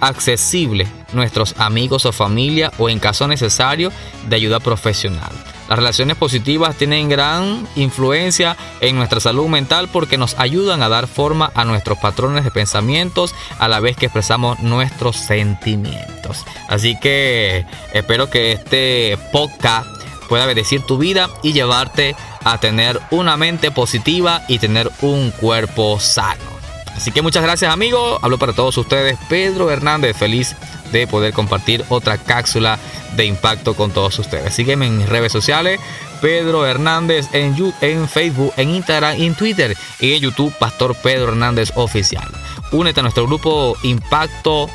accesible 0.00 0.86
nuestros 1.12 1.54
amigos 1.58 2.06
o 2.06 2.12
familia 2.12 2.72
o 2.78 2.88
en 2.88 2.98
caso 2.98 3.26
necesario 3.28 3.92
de 4.28 4.36
ayuda 4.36 4.60
profesional. 4.60 5.32
Las 5.68 5.78
relaciones 5.78 6.16
positivas 6.16 6.76
tienen 6.76 7.08
gran 7.08 7.66
influencia 7.74 8.56
en 8.80 8.96
nuestra 8.96 9.18
salud 9.18 9.48
mental 9.48 9.88
porque 9.92 10.16
nos 10.16 10.38
ayudan 10.38 10.82
a 10.82 10.88
dar 10.88 11.08
forma 11.08 11.50
a 11.54 11.64
nuestros 11.64 11.98
patrones 11.98 12.44
de 12.44 12.52
pensamientos 12.52 13.34
a 13.58 13.66
la 13.66 13.80
vez 13.80 13.96
que 13.96 14.06
expresamos 14.06 14.60
nuestros 14.60 15.16
sentimientos. 15.16 16.44
Así 16.68 16.96
que 17.00 17.66
espero 17.92 18.30
que 18.30 18.52
este 18.52 19.18
podcast 19.32 19.88
pueda 20.28 20.46
bendecir 20.46 20.82
tu 20.82 20.98
vida 20.98 21.30
y 21.42 21.52
llevarte 21.52 22.14
a 22.44 22.58
tener 22.58 23.00
una 23.10 23.36
mente 23.36 23.72
positiva 23.72 24.42
y 24.46 24.58
tener 24.60 24.90
un 25.02 25.32
cuerpo 25.32 25.98
sano. 25.98 26.55
Así 26.96 27.12
que 27.12 27.22
muchas 27.22 27.42
gracias 27.42 27.72
amigos. 27.72 28.18
Hablo 28.22 28.38
para 28.38 28.52
todos 28.52 28.76
ustedes. 28.78 29.18
Pedro 29.28 29.70
Hernández, 29.70 30.16
feliz 30.16 30.56
de 30.92 31.06
poder 31.06 31.32
compartir 31.32 31.84
otra 31.88 32.18
cápsula 32.18 32.78
de 33.16 33.26
impacto 33.26 33.74
con 33.74 33.90
todos 33.90 34.18
ustedes. 34.18 34.54
Sígueme 34.54 34.86
en 34.86 34.98
mis 34.98 35.08
redes 35.08 35.32
sociales. 35.32 35.80
Pedro 36.20 36.66
Hernández 36.66 37.28
en, 37.32 37.54
en 37.82 38.08
Facebook, 38.08 38.52
en 38.56 38.70
Instagram 38.70 39.20
en 39.20 39.34
Twitter. 39.34 39.76
Y 40.00 40.14
en 40.14 40.22
YouTube, 40.22 40.54
Pastor 40.58 40.96
Pedro 40.96 41.28
Hernández 41.28 41.70
Oficial. 41.74 42.28
Únete 42.72 43.00
a 43.00 43.02
nuestro 43.02 43.26
grupo 43.26 43.76
Impacto 43.82 44.68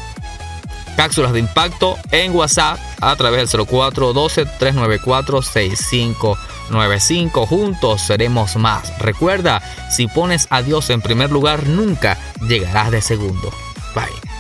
cápsulas 0.96 1.34
de 1.34 1.40
impacto 1.40 1.98
en 2.12 2.36
WhatsApp 2.36 2.78
a 3.00 3.16
través 3.16 3.52
del 3.52 3.66
0412 3.66 4.46
394 4.46 5.42
65 5.42 6.38
95. 6.72 7.46
Juntos 7.46 8.02
seremos 8.02 8.56
más. 8.56 8.98
Recuerda, 9.00 9.62
si 9.90 10.08
pones 10.08 10.48
a 10.50 10.62
Dios 10.62 10.90
en 10.90 11.02
primer 11.02 11.32
lugar, 11.32 11.68
nunca 11.68 12.18
llegarás 12.48 12.92
de 12.92 13.02
segundo. 13.02 13.52
Bye. 13.94 14.32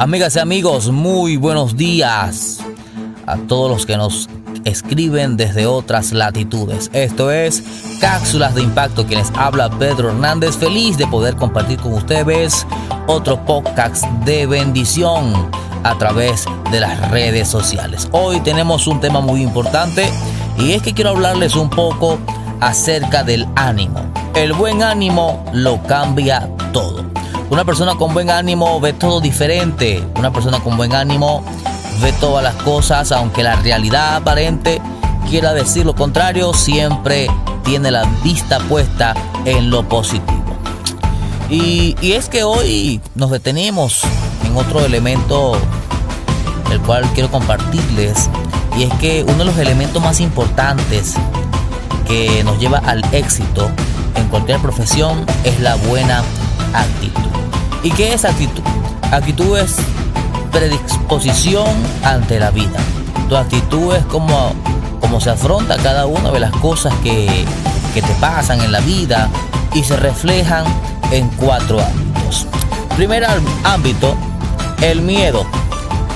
Amigas 0.00 0.36
y 0.36 0.38
amigos, 0.38 0.90
muy 0.90 1.36
buenos 1.36 1.76
días 1.76 2.60
a 3.26 3.36
todos 3.36 3.68
los 3.68 3.84
que 3.84 3.96
nos 3.96 4.28
escriben 4.68 5.36
desde 5.36 5.66
otras 5.66 6.12
latitudes. 6.12 6.90
Esto 6.92 7.30
es 7.30 7.62
Cápsulas 8.00 8.54
de 8.54 8.62
Impacto, 8.62 9.06
quienes 9.06 9.32
habla 9.34 9.70
Pedro 9.70 10.10
Hernández, 10.10 10.56
feliz 10.56 10.96
de 10.98 11.06
poder 11.06 11.36
compartir 11.36 11.78
con 11.80 11.94
ustedes 11.94 12.66
otro 13.06 13.44
podcast 13.44 14.04
de 14.24 14.46
bendición 14.46 15.32
a 15.82 15.96
través 15.98 16.44
de 16.70 16.80
las 16.80 17.10
redes 17.10 17.48
sociales. 17.48 18.08
Hoy 18.12 18.40
tenemos 18.40 18.86
un 18.86 19.00
tema 19.00 19.20
muy 19.20 19.42
importante 19.42 20.08
y 20.58 20.72
es 20.72 20.82
que 20.82 20.92
quiero 20.94 21.10
hablarles 21.10 21.56
un 21.56 21.70
poco 21.70 22.18
acerca 22.60 23.24
del 23.24 23.46
ánimo. 23.56 24.00
El 24.34 24.52
buen 24.52 24.82
ánimo 24.82 25.44
lo 25.52 25.82
cambia 25.84 26.48
todo. 26.72 27.04
Una 27.50 27.64
persona 27.64 27.94
con 27.94 28.12
buen 28.12 28.30
ánimo 28.30 28.78
ve 28.80 28.92
todo 28.92 29.20
diferente. 29.20 30.04
Una 30.16 30.32
persona 30.32 30.60
con 30.60 30.76
buen 30.76 30.94
ánimo 30.94 31.42
ve 32.00 32.12
todas 32.12 32.42
las 32.42 32.54
cosas, 32.56 33.12
aunque 33.12 33.42
la 33.42 33.56
realidad 33.56 34.16
aparente 34.16 34.80
quiera 35.28 35.52
decir 35.52 35.84
lo 35.84 35.94
contrario, 35.94 36.52
siempre 36.54 37.28
tiene 37.64 37.90
la 37.90 38.04
vista 38.22 38.58
puesta 38.60 39.14
en 39.44 39.70
lo 39.70 39.88
positivo. 39.88 40.38
Y, 41.50 41.96
es 42.02 42.28
que 42.28 42.44
hoy 42.44 43.00
nos 43.14 43.30
detenemos 43.30 44.02
en 44.44 44.56
otro 44.56 44.84
elemento 44.84 45.56
el 46.70 46.80
cual 46.80 47.04
quiero 47.14 47.30
compartirles 47.30 48.28
y 48.76 48.82
es 48.82 48.92
que 48.94 49.24
uno 49.24 49.38
de 49.38 49.44
los 49.46 49.58
elementos 49.58 50.02
más 50.02 50.20
importantes 50.20 51.14
que 52.06 52.44
nos 52.44 52.58
lleva 52.58 52.78
al 52.78 53.02
éxito 53.12 53.70
en 54.14 54.28
cualquier 54.28 54.60
profesión 54.60 55.24
es 55.44 55.58
la 55.60 55.76
buena 55.76 56.22
actitud. 56.74 57.30
¿Y 57.82 57.90
qué 57.92 58.12
es 58.12 58.26
actitud? 58.26 58.62
Actitud 59.10 59.56
es 59.56 59.76
predisposición 60.50 61.68
ante 62.02 62.38
la 62.38 62.50
vida. 62.50 62.78
Tu 63.28 63.36
actitud 63.36 63.94
es 63.94 64.04
como, 64.04 64.52
como 65.00 65.20
se 65.20 65.30
afronta 65.30 65.76
cada 65.76 66.06
una 66.06 66.30
de 66.30 66.40
las 66.40 66.52
cosas 66.52 66.94
que, 67.02 67.44
que 67.94 68.02
te 68.02 68.14
pasan 68.14 68.60
en 68.60 68.72
la 68.72 68.80
vida 68.80 69.28
y 69.74 69.84
se 69.84 69.96
reflejan 69.96 70.64
en 71.10 71.28
cuatro 71.30 71.80
ámbitos. 71.80 72.46
Primer 72.96 73.26
ámbito, 73.64 74.16
el 74.82 75.02
miedo. 75.02 75.46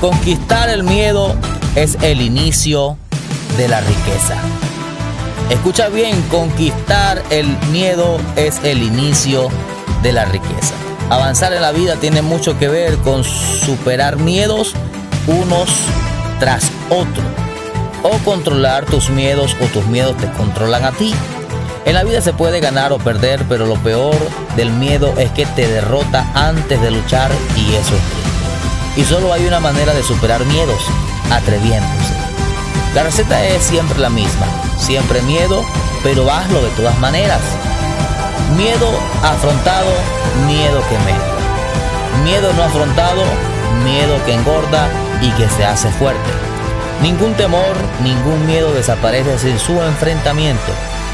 Conquistar 0.00 0.68
el 0.68 0.82
miedo 0.82 1.36
es 1.76 1.96
el 2.02 2.20
inicio 2.20 2.96
de 3.56 3.68
la 3.68 3.80
riqueza. 3.80 4.34
Escucha 5.50 5.88
bien, 5.88 6.20
conquistar 6.30 7.22
el 7.30 7.46
miedo 7.70 8.18
es 8.36 8.60
el 8.64 8.82
inicio 8.82 9.48
de 10.02 10.12
la 10.12 10.24
riqueza. 10.24 10.74
Avanzar 11.12 11.52
en 11.52 11.60
la 11.60 11.72
vida 11.72 11.96
tiene 11.96 12.22
mucho 12.22 12.58
que 12.58 12.68
ver 12.68 12.96
con 12.96 13.22
superar 13.22 14.16
miedos 14.16 14.72
unos 15.26 15.68
tras 16.40 16.70
otros. 16.88 17.26
O 18.02 18.16
controlar 18.24 18.86
tus 18.86 19.10
miedos 19.10 19.54
o 19.60 19.66
tus 19.66 19.84
miedos 19.88 20.16
te 20.16 20.30
controlan 20.32 20.86
a 20.86 20.92
ti. 20.92 21.12
En 21.84 21.96
la 21.96 22.02
vida 22.02 22.22
se 22.22 22.32
puede 22.32 22.60
ganar 22.60 22.92
o 22.92 22.98
perder, 22.98 23.44
pero 23.46 23.66
lo 23.66 23.74
peor 23.74 24.16
del 24.56 24.70
miedo 24.70 25.12
es 25.18 25.30
que 25.32 25.44
te 25.44 25.68
derrota 25.68 26.26
antes 26.34 26.80
de 26.80 26.90
luchar 26.90 27.30
y 27.58 27.74
eso 27.74 27.92
es. 27.94 29.02
Y 29.02 29.04
solo 29.04 29.34
hay 29.34 29.44
una 29.44 29.60
manera 29.60 29.92
de 29.92 30.02
superar 30.02 30.42
miedos, 30.46 30.80
atreviéndose. 31.30 32.14
La 32.94 33.02
receta 33.02 33.44
es 33.44 33.62
siempre 33.62 33.98
la 33.98 34.08
misma, 34.08 34.46
siempre 34.78 35.20
miedo, 35.20 35.62
pero 36.02 36.30
hazlo 36.30 36.62
de 36.62 36.70
todas 36.70 36.98
maneras. 37.00 37.42
Miedo 38.56 38.88
afrontado, 39.22 39.90
miedo 40.46 40.82
que 40.88 40.98
me. 40.98 42.22
Miedo 42.24 42.52
no 42.52 42.64
afrontado, 42.64 43.22
miedo 43.84 44.22
que 44.24 44.34
engorda 44.34 44.88
y 45.20 45.30
que 45.32 45.48
se 45.48 45.64
hace 45.64 45.88
fuerte. 45.90 46.30
Ningún 47.02 47.34
temor, 47.34 47.74
ningún 48.02 48.46
miedo 48.46 48.72
desaparece 48.72 49.38
sin 49.38 49.58
su 49.58 49.80
enfrentamiento. 49.82 50.72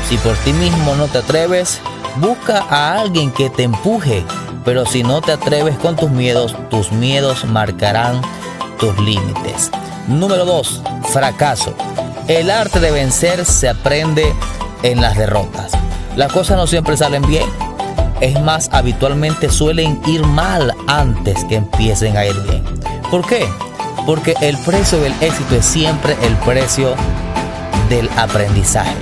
Si 0.08 0.16
por 0.18 0.36
ti 0.38 0.52
mismo 0.52 0.96
no 0.96 1.06
te 1.06 1.18
atreves, 1.18 1.80
busca 2.16 2.66
a 2.68 2.98
alguien 3.00 3.30
que 3.30 3.50
te 3.50 3.62
empuje. 3.62 4.24
Pero 4.64 4.84
si 4.84 5.02
no 5.02 5.20
te 5.20 5.32
atreves 5.32 5.78
con 5.78 5.96
tus 5.96 6.10
miedos, 6.10 6.56
tus 6.68 6.92
miedos 6.92 7.44
marcarán 7.44 8.20
tus 8.78 8.98
límites. 8.98 9.70
Número 10.08 10.44
2. 10.44 10.82
Fracaso. 11.10 11.74
El 12.26 12.50
arte 12.50 12.80
de 12.80 12.90
vencer 12.90 13.46
se 13.46 13.68
aprende 13.68 14.34
en 14.82 15.00
las 15.00 15.16
derrotas. 15.16 15.72
Las 16.18 16.32
cosas 16.32 16.56
no 16.56 16.66
siempre 16.66 16.96
salen 16.96 17.22
bien. 17.28 17.48
Es 18.20 18.40
más, 18.40 18.70
habitualmente 18.72 19.48
suelen 19.50 20.00
ir 20.04 20.26
mal 20.26 20.74
antes 20.88 21.44
que 21.44 21.54
empiecen 21.54 22.16
a 22.16 22.26
ir 22.26 22.34
bien. 22.42 22.64
¿Por 23.08 23.24
qué? 23.24 23.48
Porque 24.04 24.34
el 24.40 24.58
precio 24.58 24.98
del 24.98 25.12
éxito 25.20 25.54
es 25.54 25.64
siempre 25.64 26.16
el 26.22 26.34
precio 26.38 26.96
del 27.88 28.10
aprendizaje. 28.16 28.96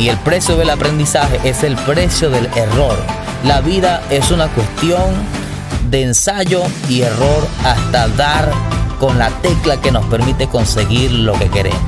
Y 0.00 0.08
el 0.08 0.16
precio 0.16 0.56
del 0.56 0.70
aprendizaje 0.70 1.38
es 1.44 1.62
el 1.62 1.76
precio 1.76 2.30
del 2.30 2.46
error. 2.56 2.98
La 3.44 3.60
vida 3.60 4.02
es 4.10 4.32
una 4.32 4.48
cuestión 4.48 5.14
de 5.88 6.02
ensayo 6.02 6.64
y 6.88 7.02
error 7.02 7.46
hasta 7.64 8.08
dar 8.08 8.50
con 8.98 9.20
la 9.20 9.30
tecla 9.40 9.80
que 9.80 9.92
nos 9.92 10.04
permite 10.06 10.48
conseguir 10.48 11.12
lo 11.12 11.34
que 11.34 11.48
queremos. 11.48 11.80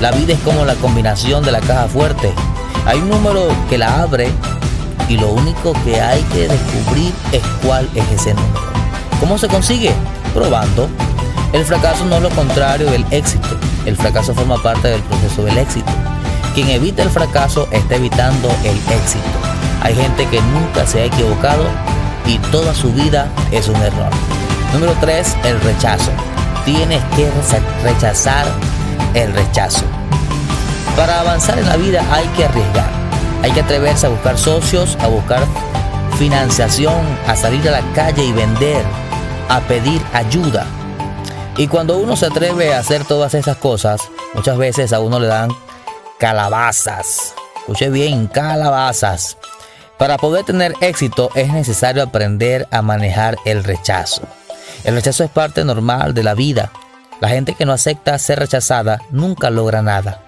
La 0.00 0.10
vida 0.10 0.32
es 0.32 0.40
como 0.40 0.64
la 0.64 0.74
combinación 0.76 1.44
de 1.44 1.52
la 1.52 1.60
caja 1.60 1.86
fuerte. 1.86 2.32
Hay 2.86 2.98
un 2.98 3.08
número 3.08 3.48
que 3.68 3.78
la 3.78 4.02
abre 4.02 4.28
y 5.08 5.16
lo 5.16 5.28
único 5.28 5.72
que 5.84 6.00
hay 6.00 6.22
que 6.32 6.48
descubrir 6.48 7.12
es 7.32 7.42
cuál 7.64 7.88
es 7.94 8.04
ese 8.10 8.34
número. 8.34 8.60
¿Cómo 9.20 9.38
se 9.38 9.48
consigue? 9.48 9.92
Probando. 10.34 10.88
El 11.52 11.64
fracaso 11.64 12.04
no 12.06 12.16
es 12.16 12.22
lo 12.22 12.30
contrario 12.30 12.90
del 12.90 13.04
éxito. 13.10 13.48
El 13.86 13.96
fracaso 13.96 14.34
forma 14.34 14.60
parte 14.62 14.88
del 14.88 15.02
proceso 15.02 15.44
del 15.44 15.58
éxito. 15.58 15.92
Quien 16.54 16.70
evita 16.70 17.02
el 17.02 17.10
fracaso 17.10 17.68
está 17.70 17.96
evitando 17.96 18.48
el 18.64 18.76
éxito. 18.76 19.38
Hay 19.82 19.94
gente 19.94 20.26
que 20.26 20.40
nunca 20.40 20.86
se 20.86 21.02
ha 21.02 21.04
equivocado 21.04 21.64
y 22.26 22.38
toda 22.50 22.74
su 22.74 22.92
vida 22.92 23.28
es 23.50 23.68
un 23.68 23.76
error. 23.76 24.10
Número 24.72 24.94
3. 25.00 25.36
El 25.44 25.60
rechazo 25.60 26.10
tienes 26.64 27.02
que 27.16 27.30
rechazar 27.82 28.46
el 29.14 29.32
rechazo. 29.32 29.84
Para 30.96 31.20
avanzar 31.20 31.58
en 31.58 31.66
la 31.66 31.76
vida 31.76 32.04
hay 32.12 32.26
que 32.28 32.44
arriesgar, 32.44 32.90
hay 33.42 33.50
que 33.52 33.60
atreverse 33.60 34.06
a 34.06 34.10
buscar 34.10 34.38
socios, 34.38 34.96
a 35.00 35.08
buscar 35.08 35.42
financiación, 36.18 37.00
a 37.26 37.34
salir 37.34 37.66
a 37.68 37.72
la 37.72 37.92
calle 37.94 38.24
y 38.24 38.32
vender, 38.32 38.84
a 39.48 39.60
pedir 39.60 40.00
ayuda. 40.12 40.66
Y 41.56 41.66
cuando 41.66 41.98
uno 41.98 42.16
se 42.16 42.26
atreve 42.26 42.74
a 42.74 42.78
hacer 42.78 43.04
todas 43.04 43.34
esas 43.34 43.56
cosas, 43.56 44.00
muchas 44.34 44.56
veces 44.58 44.92
a 44.92 45.00
uno 45.00 45.18
le 45.18 45.26
dan 45.26 45.50
calabazas. 46.18 47.34
Escuche 47.56 47.90
bien, 47.90 48.26
calabazas. 48.26 49.36
Para 49.98 50.18
poder 50.18 50.44
tener 50.44 50.74
éxito 50.80 51.30
es 51.34 51.52
necesario 51.52 52.02
aprender 52.02 52.66
a 52.70 52.82
manejar 52.82 53.36
el 53.44 53.64
rechazo. 53.64 54.22
El 54.84 54.94
rechazo 54.94 55.24
es 55.24 55.30
parte 55.30 55.64
normal 55.64 56.12
de 56.14 56.22
la 56.22 56.34
vida. 56.34 56.72
La 57.20 57.28
gente 57.28 57.54
que 57.54 57.64
no 57.64 57.72
acepta 57.72 58.18
ser 58.18 58.38
rechazada 58.38 59.00
nunca 59.10 59.50
logra 59.50 59.82
nada. 59.82 60.22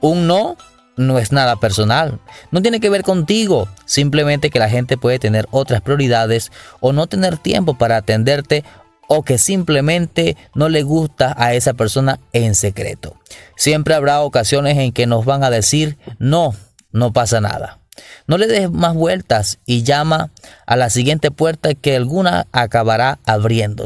Un 0.00 0.26
no 0.26 0.56
no 0.98 1.18
es 1.18 1.32
nada 1.32 1.56
personal. 1.56 2.18
No 2.50 2.60
tiene 2.60 2.80
que 2.80 2.90
ver 2.90 3.02
contigo. 3.02 3.68
Simplemente 3.86 4.50
que 4.50 4.58
la 4.58 4.68
gente 4.68 4.98
puede 4.98 5.18
tener 5.18 5.46
otras 5.50 5.80
prioridades 5.80 6.50
o 6.80 6.92
no 6.92 7.06
tener 7.06 7.38
tiempo 7.38 7.78
para 7.78 7.96
atenderte 7.96 8.64
o 9.06 9.22
que 9.22 9.38
simplemente 9.38 10.36
no 10.54 10.68
le 10.68 10.82
gusta 10.82 11.34
a 11.38 11.54
esa 11.54 11.72
persona 11.72 12.20
en 12.32 12.54
secreto. 12.54 13.16
Siempre 13.56 13.94
habrá 13.94 14.20
ocasiones 14.20 14.76
en 14.76 14.92
que 14.92 15.06
nos 15.06 15.24
van 15.24 15.42
a 15.44 15.50
decir 15.50 15.96
no, 16.18 16.54
no 16.92 17.12
pasa 17.12 17.40
nada. 17.40 17.78
No 18.26 18.36
le 18.36 18.46
des 18.46 18.70
más 18.70 18.94
vueltas 18.94 19.58
y 19.64 19.82
llama 19.82 20.30
a 20.66 20.76
la 20.76 20.90
siguiente 20.90 21.30
puerta 21.30 21.74
que 21.74 21.96
alguna 21.96 22.46
acabará 22.52 23.18
abriendo. 23.24 23.76